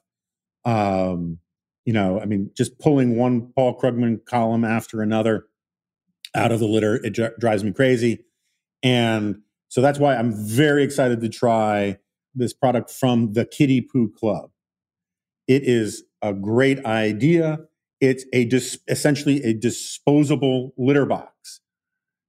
[0.64, 1.40] Um,
[1.84, 5.48] you know, I mean, just pulling one Paul Krugman column after another
[6.36, 8.24] out of the litter, it j- drives me crazy.
[8.84, 11.98] And so that's why I'm very excited to try
[12.36, 14.52] this product from the Kitty Poo Club.
[15.48, 17.62] It is a great idea.
[18.00, 21.61] It's a dis- essentially a disposable litter box.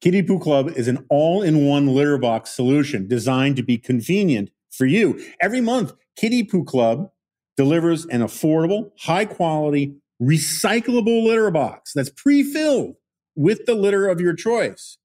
[0.02, 5.24] Kitty Poo Club is an all-in-one litter box solution designed to be convenient for you.
[5.40, 7.08] Every month, Kitty Poo Club
[7.56, 12.96] delivers an affordable, high-quality, recyclable litter box that's pre-filled
[13.36, 14.98] with the litter of your choice.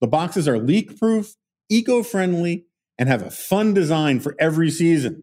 [0.00, 1.36] The boxes are leak-proof,
[1.68, 2.66] eco-friendly,
[2.98, 5.22] and have a fun design for every season.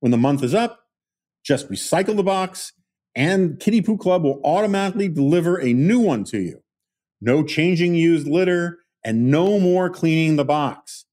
[0.00, 0.80] When the month is up,
[1.46, 2.74] just recycle the box,
[3.14, 6.60] and Kitty Poo Club will automatically deliver a new one to you.
[7.24, 11.06] No changing used litter and no more cleaning the box.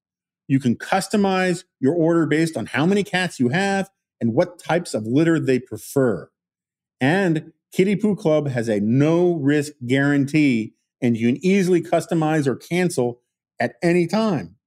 [0.45, 3.89] You can customize your order based on how many cats you have
[4.19, 6.29] and what types of litter they prefer.
[6.99, 12.57] And Kitty Poo Club has a no risk guarantee, and you can easily customize or
[12.57, 13.21] cancel
[13.57, 14.57] at any time.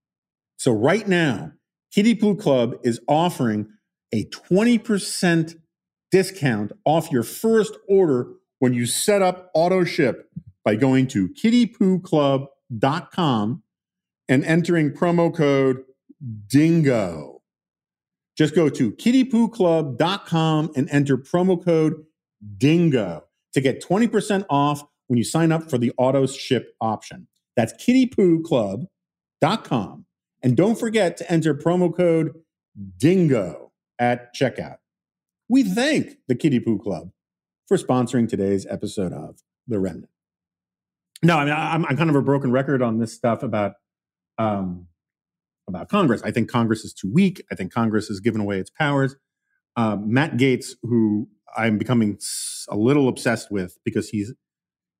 [0.56, 1.52] So, right now,
[1.92, 3.68] Kitty Poo Club is offering
[4.14, 5.56] a 20%
[6.10, 8.28] discount off your first order
[8.60, 10.30] when you set up auto ship
[10.64, 13.62] by going to kittypooclub.com
[14.28, 15.82] and entering promo code
[16.48, 17.40] DINGO.
[18.36, 21.94] Just go to kittypooclub.com and enter promo code
[22.58, 27.28] DINGO to get 20% off when you sign up for the auto ship option.
[27.56, 30.06] That's kittypooclub.com.
[30.42, 32.32] And don't forget to enter promo code
[32.98, 34.78] DINGO at checkout.
[35.48, 37.10] We thank the Kitty Poo Club
[37.66, 40.13] for sponsoring today's episode of The Remnant.
[41.24, 43.72] No, I mean, I'm, I'm kind of a broken record on this stuff about
[44.38, 44.86] um,
[45.66, 46.22] about Congress.
[46.22, 47.42] I think Congress is too weak.
[47.50, 49.16] I think Congress has given away its powers.
[49.76, 52.18] Um, Matt Gaetz, who I'm becoming
[52.68, 54.32] a little obsessed with because he's,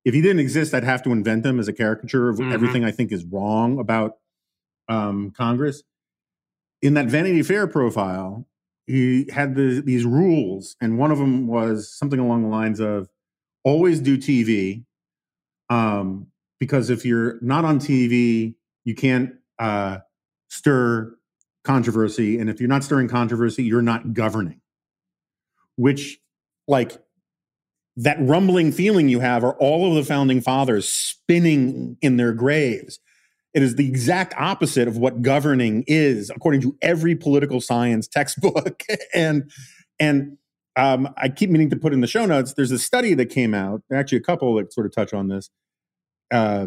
[0.04, 2.52] if he didn't exist, I'd have to invent him as a caricature of mm-hmm.
[2.52, 4.14] everything I think is wrong about
[4.88, 5.82] um, Congress.
[6.82, 8.46] In that Vanity Fair profile,
[8.86, 13.08] he had the, these rules, and one of them was something along the lines of
[13.62, 14.84] always do TV,
[15.70, 16.28] um,
[16.60, 18.54] because if you're not on TV,
[18.84, 19.98] you can't uh,
[20.48, 21.14] stir
[21.64, 24.60] controversy, and if you're not stirring controversy, you're not governing.
[25.76, 26.18] Which,
[26.68, 26.96] like,
[27.96, 32.98] that rumbling feeling you have are all of the founding fathers spinning in their graves.
[33.54, 38.82] It is the exact opposite of what governing is, according to every political science textbook.
[39.14, 39.50] and
[40.00, 40.36] and
[40.76, 42.54] um, I keep meaning to put in the show notes.
[42.54, 45.50] There's a study that came out, actually a couple that sort of touch on this,
[46.32, 46.66] uh,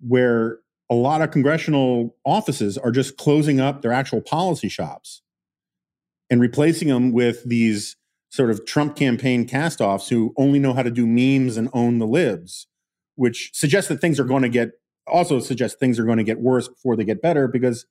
[0.00, 0.58] where
[0.90, 5.22] a lot of congressional offices are just closing up their actual policy shops
[6.28, 7.96] and replacing them with these
[8.30, 12.06] sort of Trump campaign castoffs who only know how to do memes and own the
[12.06, 12.68] libs,
[13.16, 14.72] which suggests that things are going to get
[15.06, 17.86] also suggests things are going to get worse before they get better because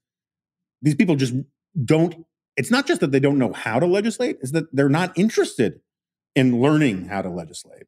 [0.82, 1.34] these people just
[1.84, 2.26] don't
[2.60, 5.82] it's not just that they don't know how to legislate it's that they're not interested
[6.36, 7.88] in learning how to legislate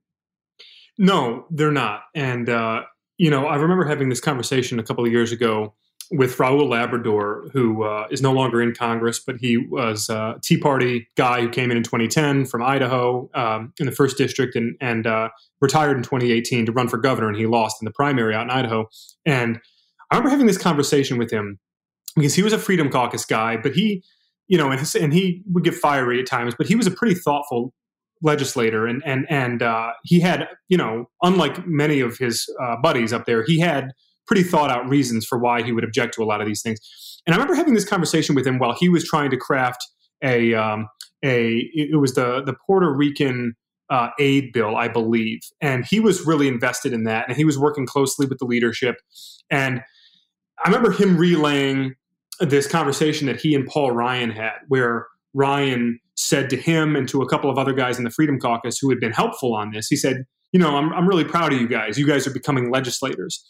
[0.97, 2.81] no they're not and uh,
[3.17, 5.73] you know i remember having this conversation a couple of years ago
[6.11, 10.57] with Raul Labrador, who uh, is no longer in Congress, but he was a Tea
[10.57, 14.75] Party guy who came in in 2010 from Idaho um, in the first district and,
[14.81, 15.29] and uh,
[15.61, 18.49] retired in 2018 to run for governor, and he lost in the primary out in
[18.49, 18.89] Idaho.
[19.25, 19.61] And
[20.11, 21.59] I remember having this conversation with him
[22.15, 24.03] because he was a Freedom Caucus guy, but he,
[24.51, 27.15] you know, and, and he would get fiery at times, but he was a pretty
[27.15, 27.73] thoughtful
[28.21, 33.11] legislator and and and uh, he had you know unlike many of his uh, buddies
[33.11, 33.93] up there he had
[34.27, 36.79] pretty thought out reasons for why he would object to a lot of these things.
[37.25, 39.83] And I remember having this conversation with him while he was trying to craft
[40.23, 40.87] a um,
[41.23, 43.55] a it was the the Puerto Rican
[43.89, 47.57] uh, aid bill, I believe, and he was really invested in that, and he was
[47.57, 48.97] working closely with the leadership.
[49.49, 49.81] And
[50.63, 51.95] I remember him relaying
[52.49, 57.21] this conversation that he and Paul Ryan had, where Ryan said to him and to
[57.21, 59.87] a couple of other guys in the Freedom Caucus who had been helpful on this,
[59.87, 61.97] he said, "You know, I'm I'm really proud of you guys.
[61.97, 63.43] You guys are becoming legislators."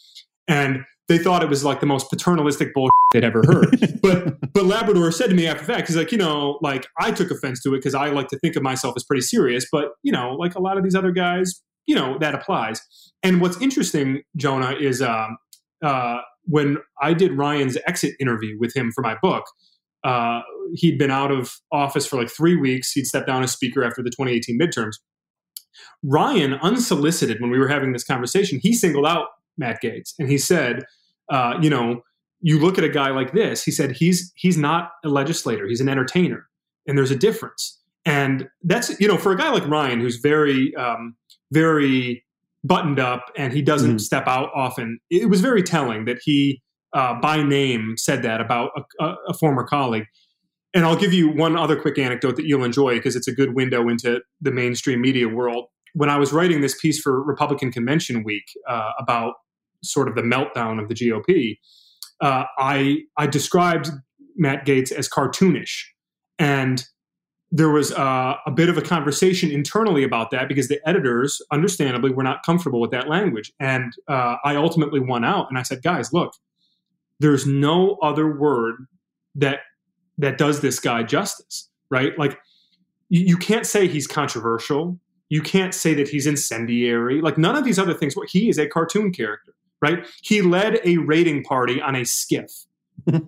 [0.48, 3.98] and they thought it was like the most paternalistic bullshit they'd ever heard.
[4.02, 7.30] but but Labrador said to me after fact, he's like, you know, like I took
[7.30, 10.12] offense to it because I like to think of myself as pretty serious, but you
[10.12, 12.80] know, like a lot of these other guys, you know, that applies.
[13.22, 15.36] And what's interesting, Jonah, is um,
[15.84, 19.44] uh, when I did Ryan's exit interview with him for my book.
[20.04, 20.40] Uh,
[20.74, 22.92] he'd been out of office for like three weeks.
[22.92, 24.96] He'd stepped down as speaker after the 2018 midterms.
[26.02, 30.38] Ryan, unsolicited, when we were having this conversation, he singled out Matt Gaetz, and he
[30.38, 30.84] said,
[31.30, 32.02] uh, you know,
[32.40, 33.62] you look at a guy like this.
[33.62, 36.48] He said he's he's not a legislator; he's an entertainer,
[36.86, 37.80] and there's a difference.
[38.04, 41.14] And that's you know, for a guy like Ryan, who's very um,
[41.52, 42.24] very
[42.64, 43.98] buttoned up and he doesn't mm-hmm.
[43.98, 44.98] step out often.
[45.10, 46.62] It was very telling that he,
[46.94, 50.06] uh, by name, said that about a, a, a former colleague.
[50.74, 53.54] And I'll give you one other quick anecdote that you'll enjoy because it's a good
[53.54, 58.24] window into the mainstream media world when I was writing this piece for Republican Convention
[58.24, 59.34] Week uh, about
[59.84, 61.58] sort of the meltdown of the GOP,
[62.20, 63.90] uh, I I described
[64.36, 65.84] Matt Gaetz as cartoonish,
[66.38, 66.84] and
[67.54, 72.10] there was uh, a bit of a conversation internally about that because the editors, understandably,
[72.10, 75.82] were not comfortable with that language, and uh, I ultimately won out, and I said,
[75.82, 76.32] guys, look,
[77.20, 78.86] there's no other word
[79.34, 79.60] that
[80.18, 82.18] that does this guy justice, right?
[82.18, 82.38] Like
[83.08, 84.98] you, you can't say he's controversial
[85.32, 87.22] you can't say that he's incendiary.
[87.22, 88.14] Like none of these other things.
[88.28, 90.06] He is a cartoon character, right?
[90.20, 92.50] He led a raiding party on a skiff.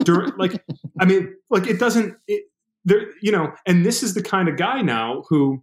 [0.04, 0.62] During, like,
[1.00, 2.14] I mean, like it doesn't.
[2.28, 2.44] It,
[2.84, 5.62] there, you know, and this is the kind of guy now who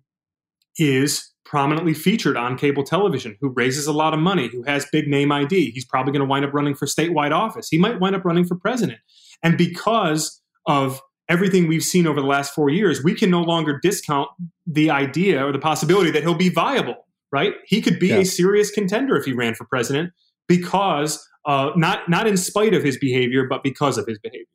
[0.77, 5.07] is prominently featured on cable television, who raises a lot of money, who has big
[5.07, 5.71] name ID.
[5.71, 7.67] He's probably going to wind up running for statewide office.
[7.69, 8.99] He might wind up running for president.
[9.43, 13.79] And because of everything we've seen over the last four years, we can no longer
[13.81, 14.29] discount
[14.65, 17.53] the idea or the possibility that he'll be viable, right?
[17.65, 18.17] He could be yeah.
[18.17, 20.13] a serious contender if he ran for president
[20.47, 24.45] because uh, not not in spite of his behavior, but because of his behavior.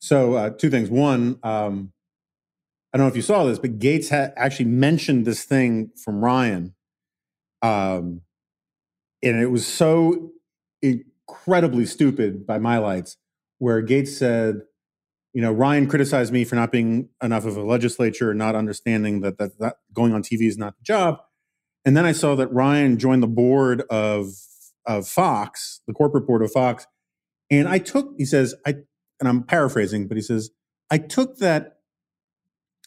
[0.00, 0.90] So, uh, two things.
[0.90, 1.92] One, um,
[2.92, 6.24] I don't know if you saw this, but Gaetz had actually mentioned this thing from
[6.24, 6.74] Ryan,
[7.62, 8.22] um,
[9.22, 10.30] and it was so
[10.80, 13.16] incredibly stupid by my lights,
[13.58, 14.62] where Gaetz said
[15.38, 19.38] you know, Ryan criticized me for not being enough of a legislature, not understanding that,
[19.38, 21.20] that that going on TV is not the job.
[21.84, 24.30] And then I saw that Ryan joined the board of
[24.86, 26.86] of Fox, the corporate board of Fox,
[27.50, 28.14] and I took.
[28.16, 28.78] He says, I
[29.20, 30.50] and I'm paraphrasing, but he says,
[30.90, 31.78] I took that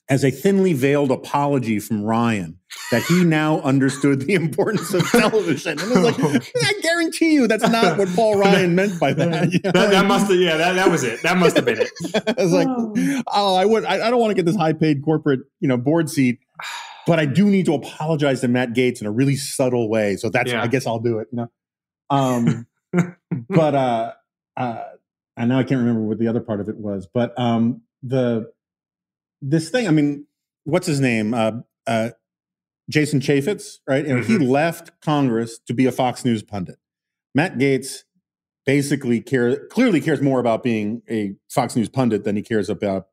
[0.09, 2.59] as a thinly veiled apology from Ryan
[2.91, 5.79] that he now understood the importance of television.
[5.79, 9.53] And I was like, I guarantee you that's not what Paul Ryan meant by that.
[9.53, 9.71] You know?
[9.71, 11.21] that, that, must have, yeah, that, that was it.
[11.21, 11.89] That must have been it.
[12.37, 12.67] I was like,
[13.27, 15.77] oh, I would, I, I don't want to get this high paid corporate, you know,
[15.77, 16.39] board seat,
[17.07, 20.17] but I do need to apologize to Matt Gaetz in a really subtle way.
[20.17, 20.61] So that's, yeah.
[20.61, 21.51] I guess I'll do it, you know?
[22.09, 22.67] Um,
[23.49, 24.13] but uh,
[24.57, 24.83] uh,
[25.37, 27.07] I now I can't remember what the other part of it was.
[27.11, 28.51] But um, the
[29.41, 30.25] this thing, I mean,
[30.63, 31.33] what's his name?
[31.33, 31.51] Uh,
[31.87, 32.09] uh,
[32.89, 34.05] Jason Chaffetz, right?
[34.05, 36.77] And he left Congress to be a Fox News pundit.
[37.33, 38.03] Matt Gaetz
[38.65, 43.07] basically care clearly cares more about being a Fox News pundit than he cares about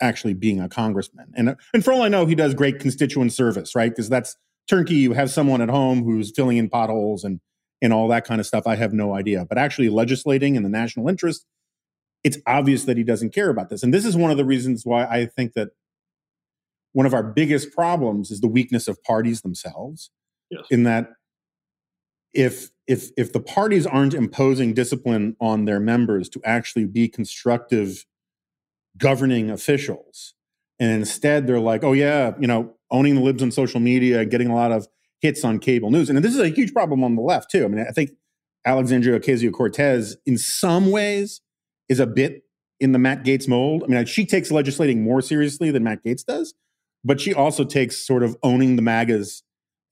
[0.00, 1.32] actually being a congressman.
[1.34, 3.90] And and for all I know, he does great constituent service, right?
[3.90, 4.36] Because that's
[4.68, 4.96] turnkey.
[4.96, 7.40] You have someone at home who's filling in potholes and
[7.80, 8.66] and all that kind of stuff.
[8.66, 9.44] I have no idea.
[9.44, 11.46] But actually legislating in the national interest,
[12.24, 13.82] it's obvious that he doesn't care about this.
[13.82, 15.70] And this is one of the reasons why I think that
[16.92, 20.10] one of our biggest problems is the weakness of parties themselves.
[20.50, 20.64] Yes.
[20.70, 21.10] In that
[22.32, 28.04] if if if the parties aren't imposing discipline on their members to actually be constructive
[28.96, 30.34] governing officials
[30.78, 34.48] and instead they're like oh yeah you know owning the libs on social media getting
[34.48, 34.88] a lot of
[35.20, 36.08] hits on cable news.
[36.08, 37.64] And this is a huge problem on the left too.
[37.64, 38.10] I mean i think
[38.64, 41.40] alexandria ocasio-cortez in some ways
[41.88, 42.42] is a bit
[42.80, 43.84] in the matt gaetz mold.
[43.84, 46.54] I mean she takes legislating more seriously than matt gaetz does
[47.04, 49.42] but she also takes sort of owning the magas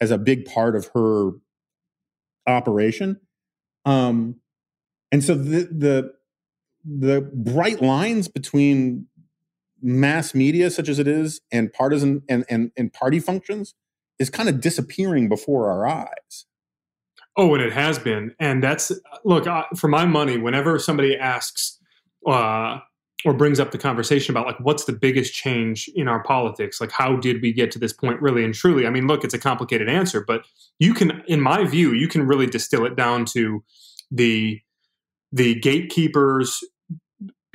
[0.01, 1.31] as a big part of her
[2.47, 3.21] operation.
[3.85, 4.37] Um
[5.13, 6.13] and so the the
[6.85, 9.07] the bright lines between
[9.83, 13.75] mass media such as it is and partisan and and, and party functions
[14.19, 16.47] is kind of disappearing before our eyes
[17.37, 18.91] Oh, and it has been, and that's
[19.25, 20.39] look uh, for my money.
[20.39, 21.79] Whenever somebody asks
[22.27, 22.79] uh,
[23.27, 26.91] or brings up the conversation about like what's the biggest change in our politics, like
[26.91, 28.87] how did we get to this point, really and truly?
[28.87, 30.47] I mean, look, it's a complicated answer, but
[30.79, 33.63] you can, in my view, you can really distill it down to
[34.11, 34.61] the
[35.31, 36.65] the gatekeepers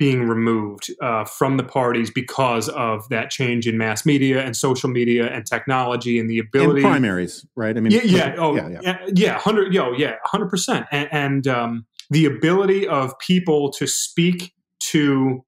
[0.02, 4.88] being removed uh, from the parties because of that change in mass media and social
[4.88, 8.80] media and technology and the ability and primaries right i mean yeah, yeah, oh, yeah,
[8.82, 9.06] yeah.
[9.14, 14.52] yeah, hundred, yo, yeah, hundred percent, and, and um, the ability of people to speak
[14.80, 15.44] to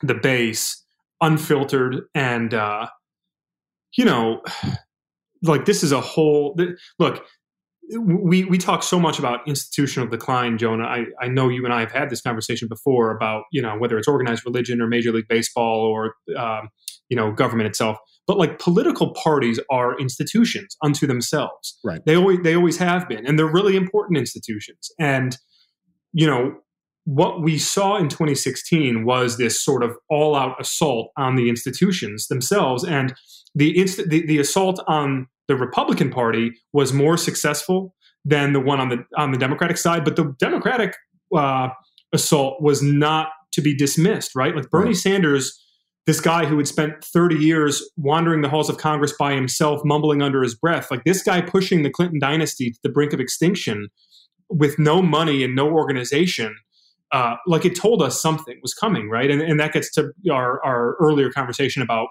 [0.00, 0.84] the base
[1.20, 2.86] unfiltered and uh,
[3.96, 4.42] you know,
[5.42, 6.56] like this is a whole.
[6.98, 7.24] Look,
[7.96, 10.84] we we talk so much about institutional decline, Jonah.
[10.84, 13.98] I, I know you and I have had this conversation before about you know whether
[13.98, 16.68] it's organized religion or Major League Baseball or um,
[17.08, 17.96] you know government itself.
[18.26, 21.78] But like political parties are institutions unto themselves.
[21.82, 22.04] Right.
[22.04, 24.90] They always they always have been, and they're really important institutions.
[24.98, 25.36] And
[26.12, 26.56] you know
[27.04, 32.28] what we saw in 2016 was this sort of all out assault on the institutions
[32.28, 33.14] themselves, and
[33.54, 37.94] the, inst- the the assault on the Republican Party was more successful
[38.24, 40.04] than the one on the on the Democratic side.
[40.04, 40.94] But the Democratic
[41.34, 41.68] uh,
[42.12, 44.54] assault was not to be dismissed, right?
[44.54, 44.96] Like Bernie Right.
[44.96, 45.58] Sanders,
[46.06, 50.22] this guy who had spent 30 years wandering the halls of Congress by himself, mumbling
[50.22, 53.88] under his breath, like this guy pushing the Clinton dynasty to the brink of extinction
[54.50, 56.56] with no money and no organization.
[57.10, 59.30] Uh, like it told us something was coming, right?
[59.30, 62.08] And, and that gets to our, our earlier conversation about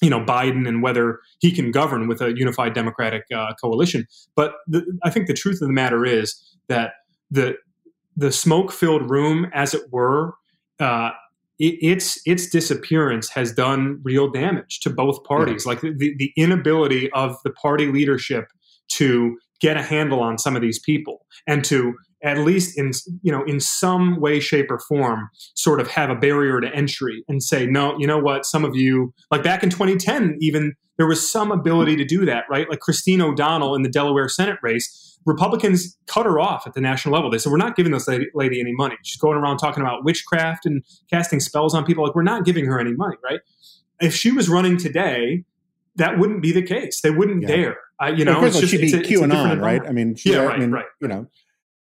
[0.00, 4.06] you know Biden and whether he can govern with a unified Democratic uh, coalition.
[4.34, 6.92] But the, I think the truth of the matter is that
[7.30, 7.56] the
[8.16, 10.34] the smoke filled room, as it were,
[10.78, 11.10] uh,
[11.58, 15.66] it, its its disappearance has done real damage to both parties.
[15.66, 18.46] Like the the inability of the party leadership
[18.88, 22.90] to get a handle on some of these people and to at least in
[23.22, 27.24] you know in some way shape or form sort of have a barrier to entry
[27.28, 28.44] and say no you know what?
[28.46, 32.44] Some of you like back in 2010 even there was some ability to do that
[32.50, 32.68] right?
[32.68, 37.14] Like christine o'donnell in the delaware senate race republicans cut her off at the national
[37.14, 37.30] level.
[37.30, 38.96] They said we're not giving this lady, lady any money.
[39.02, 42.04] She's going around talking about witchcraft and casting spells on people.
[42.04, 43.40] Like we're not giving her any money right?
[44.00, 45.44] If she was running today
[45.96, 47.00] that wouldn't be the case.
[47.02, 47.48] They wouldn't Yeah.
[47.48, 47.76] dare.
[47.98, 49.82] I, you know Well, first of all, it's she'd be it's a- it's QAnon, right?
[49.86, 51.26] I mean, she, Yeah, I right, mean, right, You know,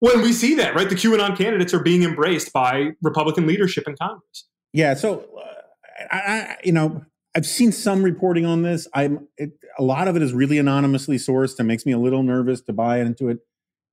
[0.04, 0.90] Well, we see that, right?
[0.90, 4.50] The QAnon candidates are being embraced by Republican leadership in Congress.
[4.74, 8.86] Yeah, so uh, I, I, you know, I've seen some reporting on this.
[8.94, 12.22] I'm it, a lot of it is really anonymously sourced and makes me a little
[12.22, 13.38] nervous to buy into it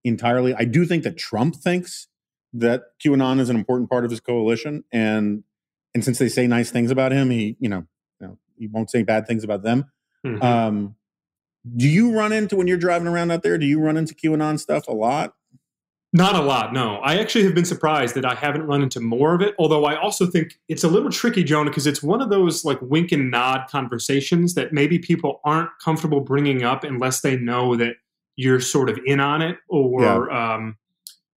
[0.02, 0.52] entirely.
[0.52, 2.08] I do think that Trump thinks
[2.54, 5.44] that QAnon is an important part of his coalition, and
[5.94, 7.86] and since they say nice things about him, he you know,
[8.20, 9.84] you know he won't say bad things about them.
[10.26, 10.42] Mhm.
[10.42, 10.96] Um,
[11.76, 13.58] do you run into when you're driving around out there?
[13.58, 15.34] Do you run into QAnon stuff a lot?
[16.12, 16.96] Not a lot, no.
[16.96, 19.54] I actually have been surprised that I haven't run into more of it.
[19.60, 22.78] Although I also think it's a little tricky, Jonah, because it's one of those like
[22.82, 27.94] wink and nod conversations that maybe people aren't comfortable bringing up unless they know that
[28.34, 30.76] you're sort of in on it or um,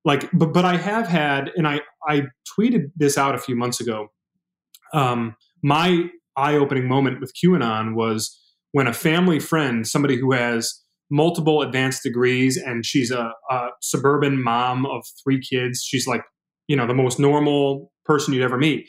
[0.05, 0.28] like.
[0.34, 2.24] But but I have had, and I I
[2.57, 4.11] tweeted this out a few months ago.
[4.91, 8.39] Um, my eye-opening moment with QAnon was
[8.71, 10.82] when a family friend, somebody who has
[11.14, 15.84] multiple advanced degrees, and she's a, a suburban mom of three kids.
[15.84, 16.24] She's like,
[16.68, 18.88] you know, the most normal person you'd ever meet.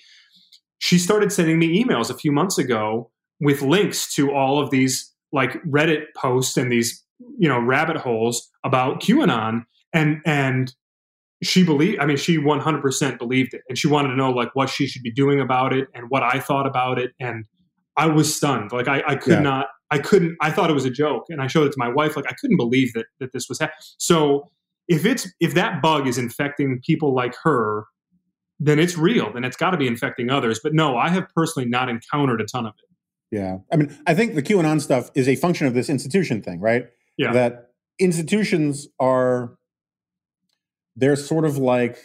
[0.79, 3.11] She started sending me emails a few months ago
[3.41, 7.05] with links to all of these like Reddit posts and these,
[7.39, 9.65] you know, rabbit holes about QAnon.
[9.93, 10.73] And and
[11.43, 14.71] she believed i mean she 100% believed it and she wanted to know like what
[14.71, 17.45] she should be doing about it and what i thought about it and
[17.99, 19.41] i was stunned like i, I could Yeah.
[19.41, 21.89] not i couldn't i thought it was a joke and i showed it to my
[21.89, 24.51] wife like i couldn't believe that that this was happening so
[24.89, 27.85] if it's if that bug is infecting people like her
[28.61, 31.69] then it's real then it's got to be infecting others but no i have personally
[31.69, 33.59] not encountered a ton of it Yeah.
[33.73, 36.87] I mean, I think the QAnon stuff is a function of this institution thing, right?
[37.17, 37.33] Yeah.
[37.33, 39.57] That institutions are,
[40.95, 41.99] they're sort of like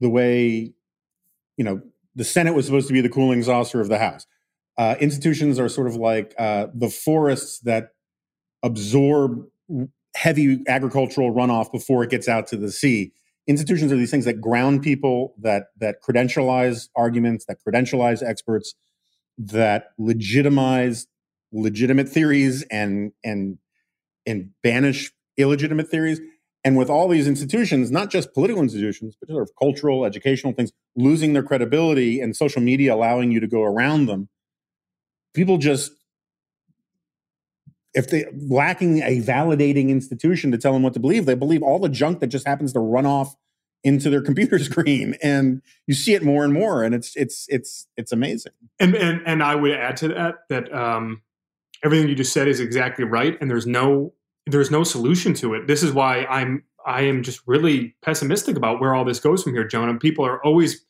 [0.00, 0.72] the way,
[1.56, 1.80] you know,
[2.16, 4.26] the Senate was supposed to be the cooling saucer of the House.
[4.80, 7.90] Uh, institutions are sort of like uh, the forests that
[8.62, 9.44] absorb
[10.16, 13.12] heavy agricultural runoff before it gets out to the sea.
[13.46, 18.74] Institutions are these things that ground people, that that credentialize arguments, that credentialize experts,
[19.36, 21.06] that legitimize
[21.52, 23.58] legitimate theories and and
[24.24, 26.22] and banish illegitimate theories.
[26.64, 30.72] And with all these institutions, not just political institutions, but sort of cultural, educational things,
[30.96, 34.30] losing their credibility and social media allowing you to go around them,
[35.34, 35.92] people just
[37.92, 41.80] if they lacking a validating institution to tell them what to believe, they believe all
[41.80, 43.34] the junk that just happens to run off
[43.82, 45.16] into their computer screen.
[45.22, 48.52] And you see it more and more, and it's it's it's it's amazing.
[48.78, 51.22] and and and I would add to that that um,
[51.84, 54.12] everything you just said is exactly right, and there's no
[54.46, 55.66] there's no solution to it.
[55.66, 59.52] This is why I'm I am just really pessimistic about where all this goes from
[59.52, 59.98] here, Jonah.
[59.98, 60.84] People are always,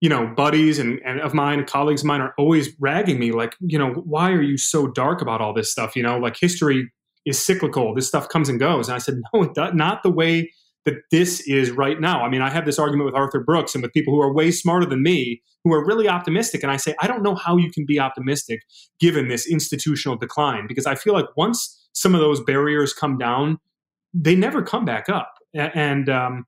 [0.00, 3.54] you know, buddies and, and of mine, colleagues of mine are always ragging me, like,
[3.60, 5.94] you know, why are you so dark about all this stuff?
[5.94, 6.90] You know, like history
[7.26, 7.94] is cyclical.
[7.94, 8.88] This stuff comes and goes.
[8.88, 10.50] And I said, no, it does, not the way
[10.86, 12.22] that this is right now.
[12.24, 14.50] I mean, I have this argument with Arthur Brooks and with people who are way
[14.50, 16.62] smarter than me who are really optimistic.
[16.62, 18.62] And I say, I don't know how you can be optimistic
[18.98, 23.58] given this institutional decline, because I feel like once some of those barriers come down,
[24.14, 25.34] they never come back up.
[25.52, 26.46] And um,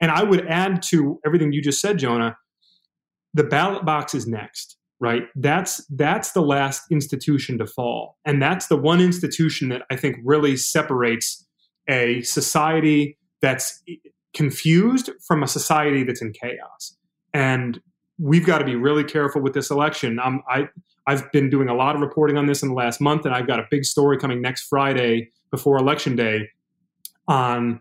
[0.00, 2.36] and I would add to everything you just said, Jonah.
[3.34, 5.24] The ballot box is next, right?
[5.36, 10.16] That's that's the last institution to fall, and that's the one institution that I think
[10.24, 11.46] really separates
[11.88, 13.82] a society that's
[14.34, 16.96] confused from a society that's in chaos.
[17.34, 17.80] And
[18.18, 20.18] we've got to be really careful with this election.
[20.18, 20.68] Um, I
[21.06, 23.46] I've been doing a lot of reporting on this in the last month, and I've
[23.46, 26.48] got a big story coming next Friday before election day
[27.28, 27.80] on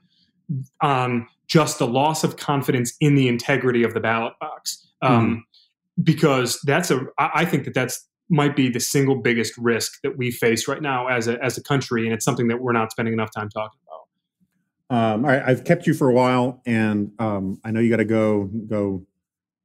[0.82, 4.88] on just the loss of confidence in the integrity of the ballot box.
[5.02, 5.46] Um,
[6.02, 7.02] Because that's a.
[7.18, 11.08] I think that that's might be the single biggest risk that we face right now
[11.08, 13.80] as a as a country, and it's something that we're not spending enough time talking
[13.86, 14.98] about.
[14.98, 17.98] Um, all right, I've kept you for a while, and um, I know you got
[17.98, 19.06] to go go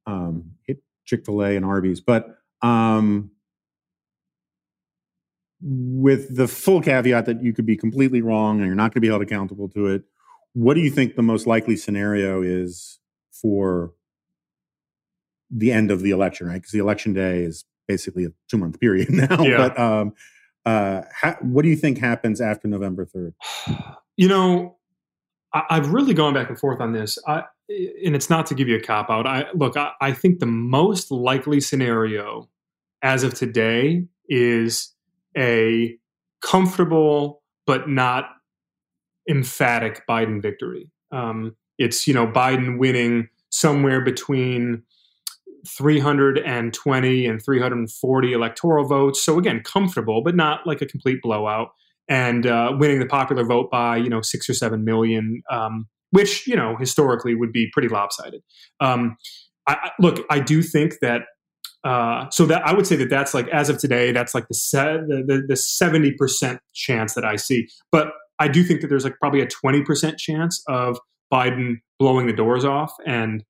[0.05, 3.31] um, hit Chick Fil A and Arby's, but um,
[5.61, 9.01] with the full caveat that you could be completely wrong and you're not going to
[9.01, 10.03] be held accountable to it.
[10.53, 12.99] What do you think the most likely scenario is
[13.31, 13.93] for
[15.49, 16.47] the end of the election?
[16.47, 19.43] Right, because the election day is basically a two month period now.
[19.43, 19.57] Yeah.
[19.57, 20.13] But um,
[20.65, 23.33] uh, ha- what do you think happens after November third?
[24.19, 24.77] You know,
[25.53, 28.67] I, I've really gone back and forth on this, I, and it's not to give
[28.67, 29.27] you a cop out.
[29.27, 32.49] I look, I, I think the most likely scenario
[33.03, 34.91] as of today is
[35.37, 35.95] a
[36.41, 38.25] comfortable but not
[39.29, 40.89] emphatic Biden victory.
[41.11, 44.83] Um, it's you know Biden winning somewhere between
[45.67, 49.23] 320 and 340 electoral votes.
[49.23, 51.69] So again, comfortable, but not like a complete blowout.
[52.09, 56.47] And uh, winning the popular vote by you know six or seven million, um, which
[56.47, 58.41] you know historically would be pretty lopsided.
[58.79, 59.17] Um,
[59.67, 61.23] I, I, look, I do think that.
[61.83, 64.55] Uh, so that I would say that that's like as of today, that's like the
[64.55, 67.67] se- the seventy percent chance that I see.
[67.91, 70.97] But I do think that there's like probably a twenty percent chance of
[71.31, 73.43] Biden blowing the doors off and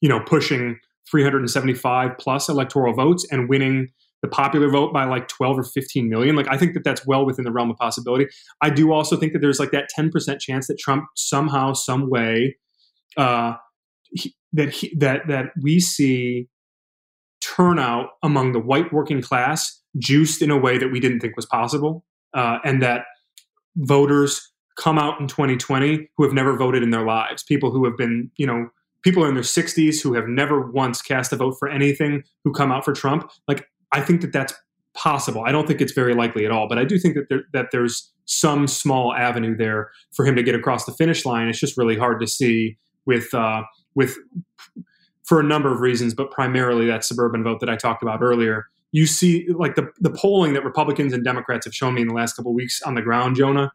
[0.00, 0.78] you know pushing
[1.10, 3.88] 375 plus electoral votes and winning
[4.22, 6.36] the popular vote by like 12 or 15 million.
[6.36, 8.26] Like, I think that that's well within the realm of possibility.
[8.62, 12.56] I do also think that there's like that 10% chance that Trump somehow, some way,
[13.16, 13.54] uh,
[14.52, 16.48] that he, that that we see
[17.42, 21.46] turnout among the white working class juiced in a way that we didn't think was
[21.46, 22.04] possible,
[22.34, 23.02] uh, and that
[23.76, 27.96] voters come out in 2020 who have never voted in their lives, people who have
[27.96, 28.68] been, you know,
[29.06, 32.50] people are in their 60s who have never once cast a vote for anything who
[32.52, 33.30] come out for Trump.
[33.46, 34.52] Like, I think that that's
[34.94, 35.44] possible.
[35.46, 37.66] I don't think it's very likely at all, but I do think that there, that
[37.70, 41.46] there's some small avenue there for him to get across the finish line.
[41.46, 43.62] It's just really hard to see with uh,
[43.94, 44.16] with
[45.22, 48.66] for a number of reasons, but primarily that suburban vote that I talked about earlier.
[48.90, 52.14] You see, like the the polling that Republicans and Democrats have shown me in the
[52.14, 53.70] last couple weeks on the ground, Jonah,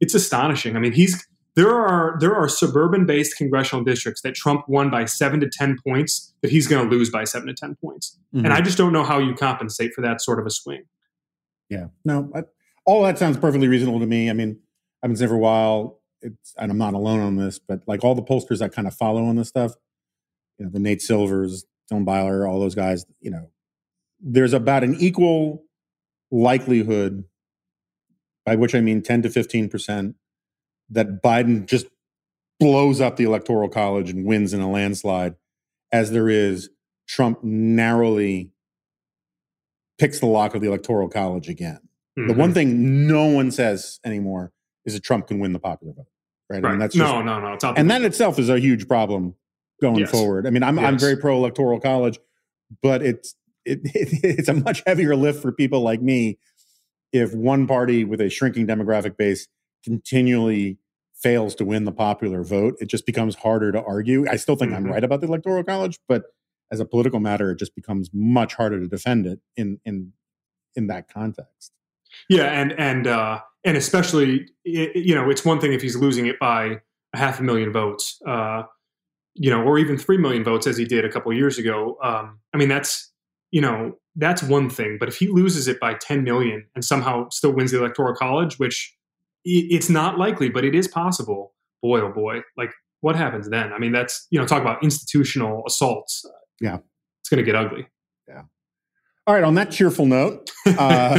[0.00, 0.76] it's astonishing.
[0.76, 1.26] I mean, he's
[1.56, 5.76] there are there are suburban based congressional districts that Trump won by seven to ten
[5.84, 8.44] points that he's going to lose by seven to ten points, mm-hmm.
[8.44, 10.84] and I just don't know how you compensate for that sort of a swing.
[11.70, 12.42] Yeah, no, I,
[12.84, 14.28] all that sounds perfectly reasonable to me.
[14.28, 14.60] I mean,
[15.02, 18.04] I've been saying for a while, it's, and I'm not alone on this, but like
[18.04, 19.72] all the pollsters that kind of follow on this stuff,
[20.58, 23.48] you know, the Nate Silvers, Tom Byler, all those guys, you know,
[24.20, 25.64] there's about an equal
[26.30, 27.24] likelihood,
[28.44, 30.16] by which I mean 10 to 15 percent,
[30.90, 31.86] that Biden just
[32.58, 35.34] blows up the electoral college and wins in a landslide,
[35.92, 36.70] as there is
[37.08, 38.50] Trump narrowly
[39.98, 41.80] picks the lock of the electoral college again.
[42.18, 42.28] Mm-hmm.
[42.28, 42.54] The one mm-hmm.
[42.54, 44.52] thing no one says anymore
[44.84, 46.06] is that Trump can win the popular vote.
[46.48, 46.62] Right.
[46.62, 46.68] right.
[46.68, 47.54] I mean, that's just, no, no, no.
[47.54, 49.34] It's and that itself is a huge problem
[49.80, 50.10] going yes.
[50.10, 50.46] forward.
[50.46, 50.86] I mean, I'm yes.
[50.86, 52.18] I'm very pro electoral college,
[52.82, 53.34] but it's
[53.64, 56.38] it, it, it's a much heavier lift for people like me
[57.12, 59.48] if one party with a shrinking demographic base
[59.86, 60.78] continually
[61.14, 62.74] fails to win the popular vote.
[62.80, 64.26] It just becomes harder to argue.
[64.28, 64.86] I still think mm-hmm.
[64.86, 66.24] I'm right about the electoral college, but
[66.70, 70.12] as a political matter, it just becomes much harder to defend it in in
[70.74, 71.72] in that context.
[72.28, 76.38] Yeah, and and uh, and especially you know it's one thing if he's losing it
[76.38, 76.80] by
[77.14, 78.64] a half a million votes, uh,
[79.34, 81.96] you know, or even three million votes as he did a couple years ago.
[82.02, 83.12] Um, I mean, that's
[83.52, 84.96] you know that's one thing.
[84.98, 88.58] But if he loses it by 10 million and somehow still wins the electoral college,
[88.58, 88.96] which
[89.46, 91.54] it's not likely, but it is possible.
[91.82, 92.70] Boy, oh boy, like
[93.00, 93.72] what happens then?
[93.72, 96.24] I mean, that's you know, talk about institutional assaults.
[96.60, 96.78] Yeah,
[97.20, 97.86] it's going to get ugly.
[98.28, 98.42] Yeah.
[99.26, 99.44] All right.
[99.44, 101.14] On that cheerful note, uh,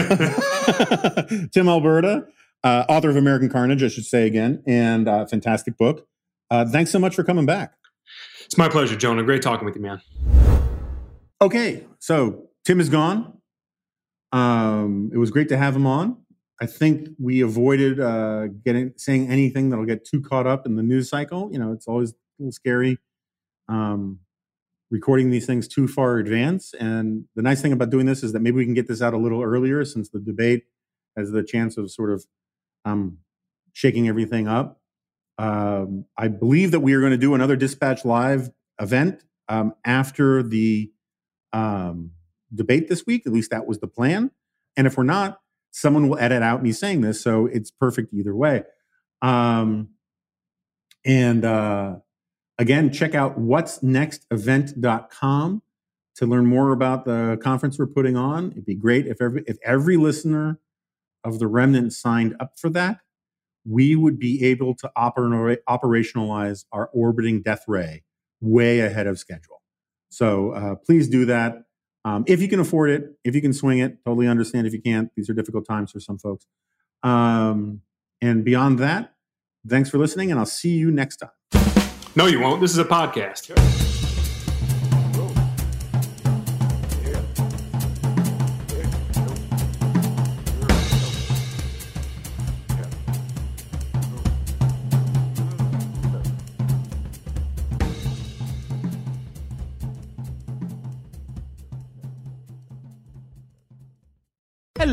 [1.53, 2.25] Tim Alberta,
[2.63, 6.07] uh, author of American Carnage, I should say again, and uh, fantastic book.
[6.49, 7.73] Uh, thanks so much for coming back.
[8.45, 9.23] It's my pleasure, Jonah.
[9.23, 10.01] Great talking with you, man.
[11.41, 13.37] Okay, so Tim is gone.
[14.31, 16.17] Um, it was great to have him on.
[16.59, 20.84] I think we avoided uh, getting saying anything that'll get too caught up in the
[20.84, 21.49] news cycle.
[21.51, 22.97] You know, it's always a little scary
[23.69, 24.19] um,
[24.89, 26.73] recording these things too far advance.
[26.79, 29.13] And the nice thing about doing this is that maybe we can get this out
[29.13, 30.63] a little earlier, since the debate
[31.15, 32.25] has the chance of sort of
[32.85, 33.19] um,
[33.73, 34.81] shaking everything up.
[35.38, 40.41] Um, I believe that we are going to do another Dispatch Live event um, after
[40.41, 40.91] the
[41.53, 42.11] um,
[42.53, 43.27] debate this week.
[43.27, 44.31] At least that was the plan.
[44.75, 45.39] And if we're not,
[45.77, 48.63] someone will edit out me saying this, so it's perfect either way.
[49.21, 49.89] Um,
[51.05, 51.97] and uh,
[52.57, 55.61] again, check out what's nextevent.com
[56.15, 58.51] to learn more about the conference we're putting on.
[58.51, 60.59] It'd be great if every if every listener
[61.23, 63.01] of the remnant signed up for that.
[63.69, 68.03] We would be able to oper- operationalize our orbiting death ray
[68.39, 69.61] way ahead of schedule.
[70.09, 71.66] So uh, please do that.
[72.07, 74.81] Um, if you can afford it, if you can swing it, totally understand if you
[74.81, 75.11] can't.
[75.17, 76.47] These are difficult times for some folks.
[77.03, 77.81] Um,
[78.21, 79.13] and beyond that,
[79.67, 81.31] thanks for listening, and I'll see you next time.
[82.15, 82.61] No, you won't.
[82.61, 83.86] This is a podcast.